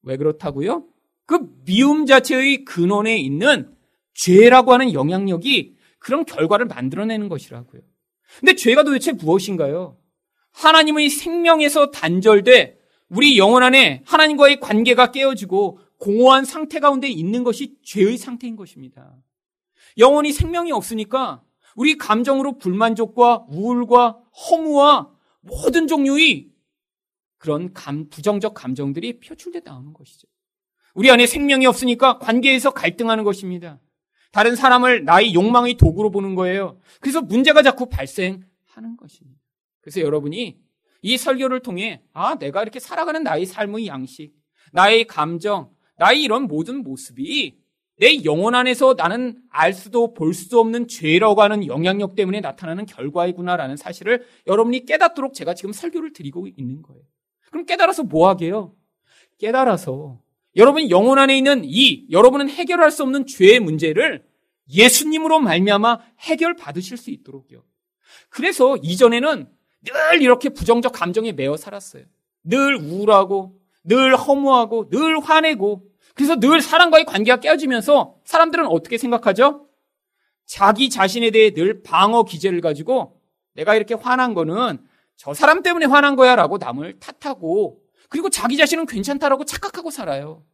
왜 0.03 0.17
그렇다고요? 0.17 0.85
그 1.25 1.49
미움 1.65 2.05
자체의 2.05 2.65
근원에 2.65 3.17
있는 3.17 3.72
죄라고 4.13 4.73
하는 4.73 4.93
영향력이 4.93 5.75
그런 5.99 6.25
결과를 6.25 6.65
만들어내는 6.67 7.29
것이라고요. 7.29 7.81
근데 8.39 8.55
죄가 8.55 8.83
도대체 8.83 9.11
무엇인가요? 9.11 9.97
하나님의 10.51 11.09
생명에서 11.09 11.91
단절돼 11.91 12.77
우리 13.09 13.37
영혼 13.37 13.63
안에 13.63 14.01
하나님과의 14.05 14.59
관계가 14.59 15.11
깨어지고 15.11 15.79
공허한 15.99 16.45
상태 16.45 16.79
가운데 16.79 17.07
있는 17.07 17.43
것이 17.43 17.75
죄의 17.83 18.17
상태인 18.17 18.55
것입니다. 18.55 19.15
영혼이 19.97 20.31
생명이 20.31 20.71
없으니까 20.71 21.43
우리 21.75 21.97
감정으로 21.97 22.57
불만족과 22.57 23.45
우울과 23.49 24.19
허무와 24.49 25.11
모든 25.41 25.87
종류의 25.87 26.49
그런 27.37 27.73
감, 27.73 28.09
부정적 28.09 28.53
감정들이 28.53 29.19
표출돼 29.19 29.61
나오는 29.63 29.93
것이죠. 29.93 30.27
우리 30.93 31.11
안에 31.11 31.25
생명이 31.25 31.65
없으니까 31.65 32.19
관계에서 32.19 32.71
갈등하는 32.71 33.23
것입니다. 33.23 33.79
다른 34.33 34.55
사람을 34.55 35.05
나의 35.05 35.35
욕망의 35.35 35.75
도구로 35.75 36.09
보는 36.09 36.33
거예요. 36.33 36.79
그래서 36.99 37.21
문제가 37.21 37.61
자꾸 37.61 37.87
발생하는 37.87 38.97
것입니다. 38.97 39.39
그래서 39.79 40.01
여러분이 40.01 40.59
이 41.03 41.17
설교를 41.17 41.59
통해 41.59 42.01
아, 42.13 42.35
내가 42.39 42.63
이렇게 42.63 42.79
살아가는 42.79 43.21
나의 43.21 43.45
삶의 43.45 43.85
양식, 43.85 44.33
나의 44.71 45.05
감정, 45.05 45.69
나의 45.97 46.23
이런 46.23 46.47
모든 46.47 46.81
모습이 46.81 47.59
내 47.97 48.23
영혼 48.25 48.55
안에서 48.55 48.95
나는 48.97 49.39
알 49.51 49.71
수도 49.71 50.15
볼 50.15 50.33
수도 50.33 50.59
없는 50.59 50.87
죄라고 50.87 51.43
하는 51.43 51.67
영향력 51.67 52.15
때문에 52.15 52.41
나타나는 52.41 52.87
결과이구나라는 52.87 53.77
사실을 53.77 54.25
여러분이 54.47 54.87
깨닫도록 54.87 55.35
제가 55.35 55.53
지금 55.53 55.73
설교를 55.73 56.11
드리고 56.11 56.47
있는 56.57 56.81
거예요. 56.81 57.03
그럼 57.51 57.67
깨달아서 57.67 58.01
뭐 58.01 58.29
하게요? 58.29 58.73
깨달아서 59.37 60.19
여러분 60.55 60.89
영혼 60.89 61.17
안에 61.19 61.37
있는 61.37 61.61
이 61.63 62.05
여러분은 62.11 62.49
해결할 62.49 62.91
수 62.91 63.03
없는 63.03 63.25
죄의 63.25 63.59
문제를 63.59 64.23
예수님으로 64.69 65.39
말미암아 65.39 65.99
해결 66.19 66.55
받으실 66.55 66.97
수 66.97 67.09
있도록요. 67.09 67.63
그래서 68.29 68.77
이전에는 68.77 69.49
늘 69.83 70.21
이렇게 70.21 70.49
부정적 70.49 70.93
감정에 70.93 71.31
매어 71.31 71.57
살았어요. 71.57 72.05
늘 72.43 72.75
우울하고 72.75 73.59
늘 73.83 74.15
허무하고 74.15 74.89
늘 74.89 75.19
화내고 75.19 75.83
그래서 76.15 76.35
늘 76.35 76.61
사람과의 76.61 77.05
관계가 77.05 77.39
깨어지면서 77.39 78.17
사람들은 78.23 78.67
어떻게 78.67 78.97
생각하죠? 78.97 79.67
자기 80.45 80.89
자신에 80.89 81.31
대해 81.31 81.51
늘 81.51 81.81
방어 81.81 82.23
기제를 82.23 82.61
가지고 82.61 83.19
내가 83.53 83.75
이렇게 83.75 83.95
화난 83.95 84.33
거는 84.33 84.79
저 85.15 85.33
사람 85.33 85.63
때문에 85.63 85.85
화난 85.85 86.15
거야 86.15 86.35
라고 86.35 86.57
남을 86.57 86.99
탓하고 86.99 87.82
그리고 88.13 88.29
자기 88.29 88.57
자신은 88.57 88.85
괜찮다라고 88.85 89.43
착각하고 89.43 89.89
살아요. 89.89 90.45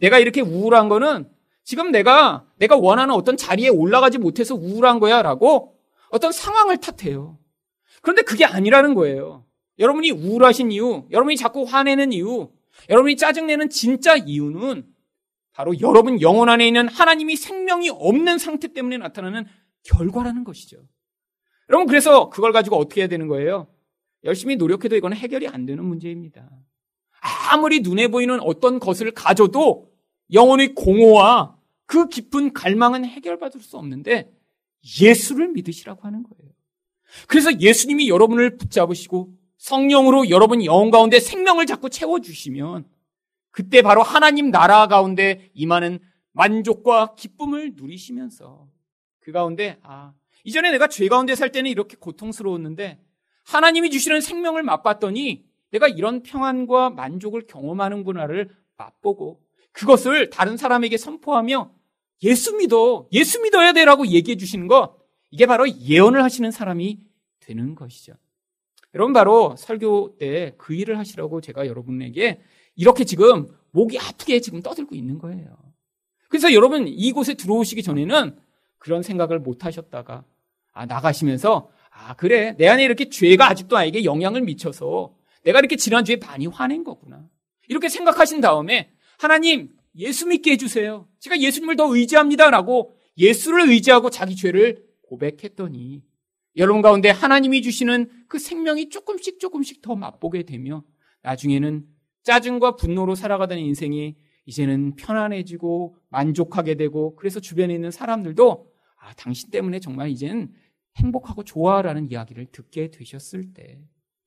내가 0.00 0.18
이렇게 0.18 0.40
우울한 0.40 0.88
거는 0.88 1.30
지금 1.62 1.92
내가 1.92 2.46
내가 2.56 2.78
원하는 2.78 3.14
어떤 3.14 3.36
자리에 3.36 3.68
올라가지 3.68 4.16
못해서 4.16 4.54
우울한 4.54 5.00
거야라고 5.00 5.78
어떤 6.08 6.32
상황을 6.32 6.78
탓해요. 6.78 7.38
그런데 8.00 8.22
그게 8.22 8.46
아니라는 8.46 8.94
거예요. 8.94 9.44
여러분이 9.78 10.12
우울하신 10.12 10.72
이유, 10.72 11.06
여러분이 11.10 11.36
자꾸 11.36 11.64
화내는 11.64 12.14
이유, 12.14 12.50
여러분이 12.88 13.16
짜증내는 13.18 13.68
진짜 13.68 14.16
이유는 14.16 14.86
바로 15.52 15.78
여러분 15.82 16.22
영혼 16.22 16.48
안에 16.48 16.66
있는 16.66 16.88
하나님이 16.88 17.36
생명이 17.36 17.90
없는 17.90 18.38
상태 18.38 18.72
때문에 18.72 18.96
나타나는 18.96 19.44
결과라는 19.82 20.44
것이죠. 20.44 20.78
여러분 21.68 21.86
그래서 21.86 22.30
그걸 22.30 22.52
가지고 22.52 22.78
어떻게 22.78 23.02
해야 23.02 23.08
되는 23.08 23.28
거예요? 23.28 23.66
열심히 24.24 24.56
노력해도 24.56 24.96
이건 24.96 25.12
해결이 25.12 25.48
안 25.48 25.66
되는 25.66 25.84
문제입니다. 25.84 26.48
아무리 27.24 27.80
눈에 27.80 28.08
보이는 28.08 28.38
어떤 28.40 28.78
것을 28.78 29.12
가져도 29.12 29.90
영혼의 30.32 30.74
공허와 30.74 31.56
그 31.86 32.08
깊은 32.08 32.52
갈망은 32.52 33.04
해결받을 33.06 33.60
수 33.60 33.78
없는데 33.78 34.30
예수를 35.00 35.48
믿으시라고 35.48 36.02
하는 36.02 36.22
거예요. 36.22 36.52
그래서 37.26 37.58
예수님이 37.58 38.08
여러분을 38.08 38.58
붙잡으시고 38.58 39.32
성령으로 39.56 40.28
여러분 40.28 40.64
영혼 40.64 40.90
가운데 40.90 41.18
생명을 41.18 41.64
자꾸 41.64 41.88
채워주시면 41.88 42.86
그때 43.50 43.80
바로 43.80 44.02
하나님 44.02 44.50
나라 44.50 44.86
가운데 44.86 45.50
임하는 45.54 46.00
만족과 46.32 47.14
기쁨을 47.14 47.72
누리시면서 47.74 48.68
그 49.20 49.32
가운데 49.32 49.78
아 49.82 50.12
이전에 50.44 50.70
내가 50.72 50.88
죄 50.88 51.08
가운데 51.08 51.34
살 51.34 51.52
때는 51.52 51.70
이렇게 51.70 51.96
고통스러웠는데 51.96 53.00
하나님이 53.44 53.90
주시는 53.90 54.20
생명을 54.20 54.62
맛봤더니 54.62 55.44
내가 55.74 55.88
이런 55.88 56.22
평안과 56.22 56.90
만족을 56.90 57.48
경험하는구나를 57.48 58.48
맛보고 58.76 59.40
그것을 59.72 60.30
다른 60.30 60.56
사람에게 60.56 60.96
선포하며 60.96 61.72
예수 62.22 62.56
믿어, 62.56 63.08
예수 63.12 63.42
믿어야 63.42 63.72
돼라고 63.72 64.06
얘기해 64.06 64.36
주시는 64.36 64.68
것, 64.68 64.96
이게 65.32 65.46
바로 65.46 65.68
예언을 65.68 66.22
하시는 66.22 66.48
사람이 66.52 67.00
되는 67.40 67.74
것이죠. 67.74 68.14
여러분 68.94 69.12
바로 69.12 69.56
설교 69.58 70.16
때 70.18 70.54
그 70.56 70.74
일을 70.74 70.96
하시라고 70.96 71.40
제가 71.40 71.66
여러분에게 71.66 72.40
이렇게 72.76 73.04
지금 73.04 73.48
목이 73.72 73.98
아프게 73.98 74.38
지금 74.38 74.62
떠들고 74.62 74.94
있는 74.94 75.18
거예요. 75.18 75.56
그래서 76.28 76.52
여러분 76.52 76.86
이곳에 76.86 77.34
들어오시기 77.34 77.82
전에는 77.82 78.38
그런 78.78 79.02
생각을 79.02 79.40
못 79.40 79.64
하셨다가 79.64 80.22
아 80.72 80.86
나가시면서 80.86 81.68
아 81.90 82.14
그래 82.14 82.54
내 82.56 82.68
안에 82.68 82.84
이렇게 82.84 83.08
죄가 83.08 83.50
아직도 83.50 83.74
나에게 83.74 84.04
영향을 84.04 84.42
미쳐서 84.42 85.12
내가 85.44 85.58
이렇게 85.60 85.76
지난주에 85.76 86.16
많이 86.16 86.46
화낸 86.46 86.84
거구나. 86.84 87.28
이렇게 87.68 87.88
생각하신 87.88 88.40
다음에 88.40 88.90
하나님 89.18 89.70
예수 89.96 90.26
믿게 90.26 90.52
해주세요. 90.52 91.08
제가 91.20 91.38
예수님을 91.40 91.76
더 91.76 91.94
의지합니다라고 91.94 92.94
예수를 93.16 93.68
의지하고 93.68 94.10
자기 94.10 94.34
죄를 94.34 94.84
고백했더니 95.02 96.02
여러분 96.56 96.82
가운데 96.82 97.10
하나님이 97.10 97.62
주시는 97.62 98.26
그 98.28 98.38
생명이 98.38 98.88
조금씩 98.88 99.38
조금씩 99.40 99.82
더 99.82 99.94
맛보게 99.94 100.44
되며 100.44 100.84
나중에는 101.22 101.86
짜증과 102.22 102.76
분노로 102.76 103.14
살아가던 103.14 103.58
인생이 103.58 104.16
이제는 104.46 104.96
편안해지고 104.96 105.96
만족하게 106.10 106.74
되고 106.74 107.16
그래서 107.16 107.40
주변에 107.40 107.74
있는 107.74 107.90
사람들도 107.90 108.72
아, 109.00 109.12
당신 109.14 109.50
때문에 109.50 109.80
정말 109.80 110.10
이제는 110.10 110.52
행복하고 110.96 111.44
좋아라는 111.44 112.10
이야기를 112.10 112.46
듣게 112.52 112.90
되셨을 112.90 113.52
때 113.52 113.80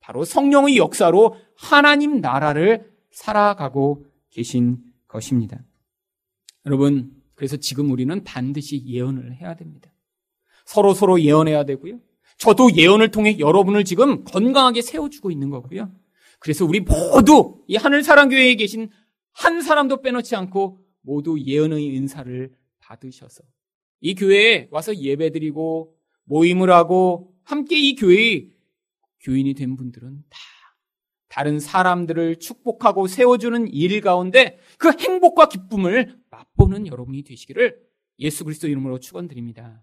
바로 0.08 0.24
성령의 0.24 0.78
역사로 0.78 1.36
하나님 1.54 2.22
나라를 2.22 2.90
살아가고 3.10 4.06
계신 4.30 4.78
것입니다. 5.06 5.62
여러분, 6.64 7.12
그래서 7.34 7.58
지금 7.58 7.90
우리는 7.90 8.24
반드시 8.24 8.82
예언을 8.86 9.36
해야 9.36 9.54
됩니다. 9.54 9.92
서로 10.64 10.94
서로 10.94 11.20
예언해야 11.20 11.64
되고요. 11.64 12.00
저도 12.38 12.74
예언을 12.74 13.10
통해 13.10 13.38
여러분을 13.38 13.84
지금 13.84 14.24
건강하게 14.24 14.80
세워주고 14.80 15.30
있는 15.30 15.50
거고요. 15.50 15.92
그래서 16.38 16.64
우리 16.64 16.80
모두 16.80 17.62
이 17.66 17.76
하늘 17.76 18.02
사랑 18.02 18.30
교회에 18.30 18.54
계신 18.54 18.88
한 19.32 19.60
사람도 19.60 20.00
빼놓지 20.00 20.34
않고 20.36 20.78
모두 21.02 21.38
예언의 21.38 21.94
은사를 21.98 22.50
받으셔서 22.78 23.42
이 24.00 24.14
교회에 24.14 24.68
와서 24.70 24.96
예배드리고 24.96 25.94
모임을 26.24 26.70
하고 26.70 27.34
함께 27.44 27.78
이 27.78 27.94
교회의 27.94 28.56
교인이 29.20 29.54
된 29.54 29.76
분들은 29.76 30.24
다 30.28 30.38
다른 31.28 31.60
사람들을 31.60 32.36
축복하고 32.36 33.06
세워주는 33.06 33.68
일 33.68 34.00
가운데 34.00 34.58
그 34.78 34.90
행복과 34.98 35.48
기쁨을 35.48 36.18
맛보는 36.30 36.86
여러분이 36.86 37.22
되시기를 37.22 37.80
예수 38.18 38.44
그리스도 38.44 38.66
이름으로 38.68 38.98
축원드립니다. 38.98 39.82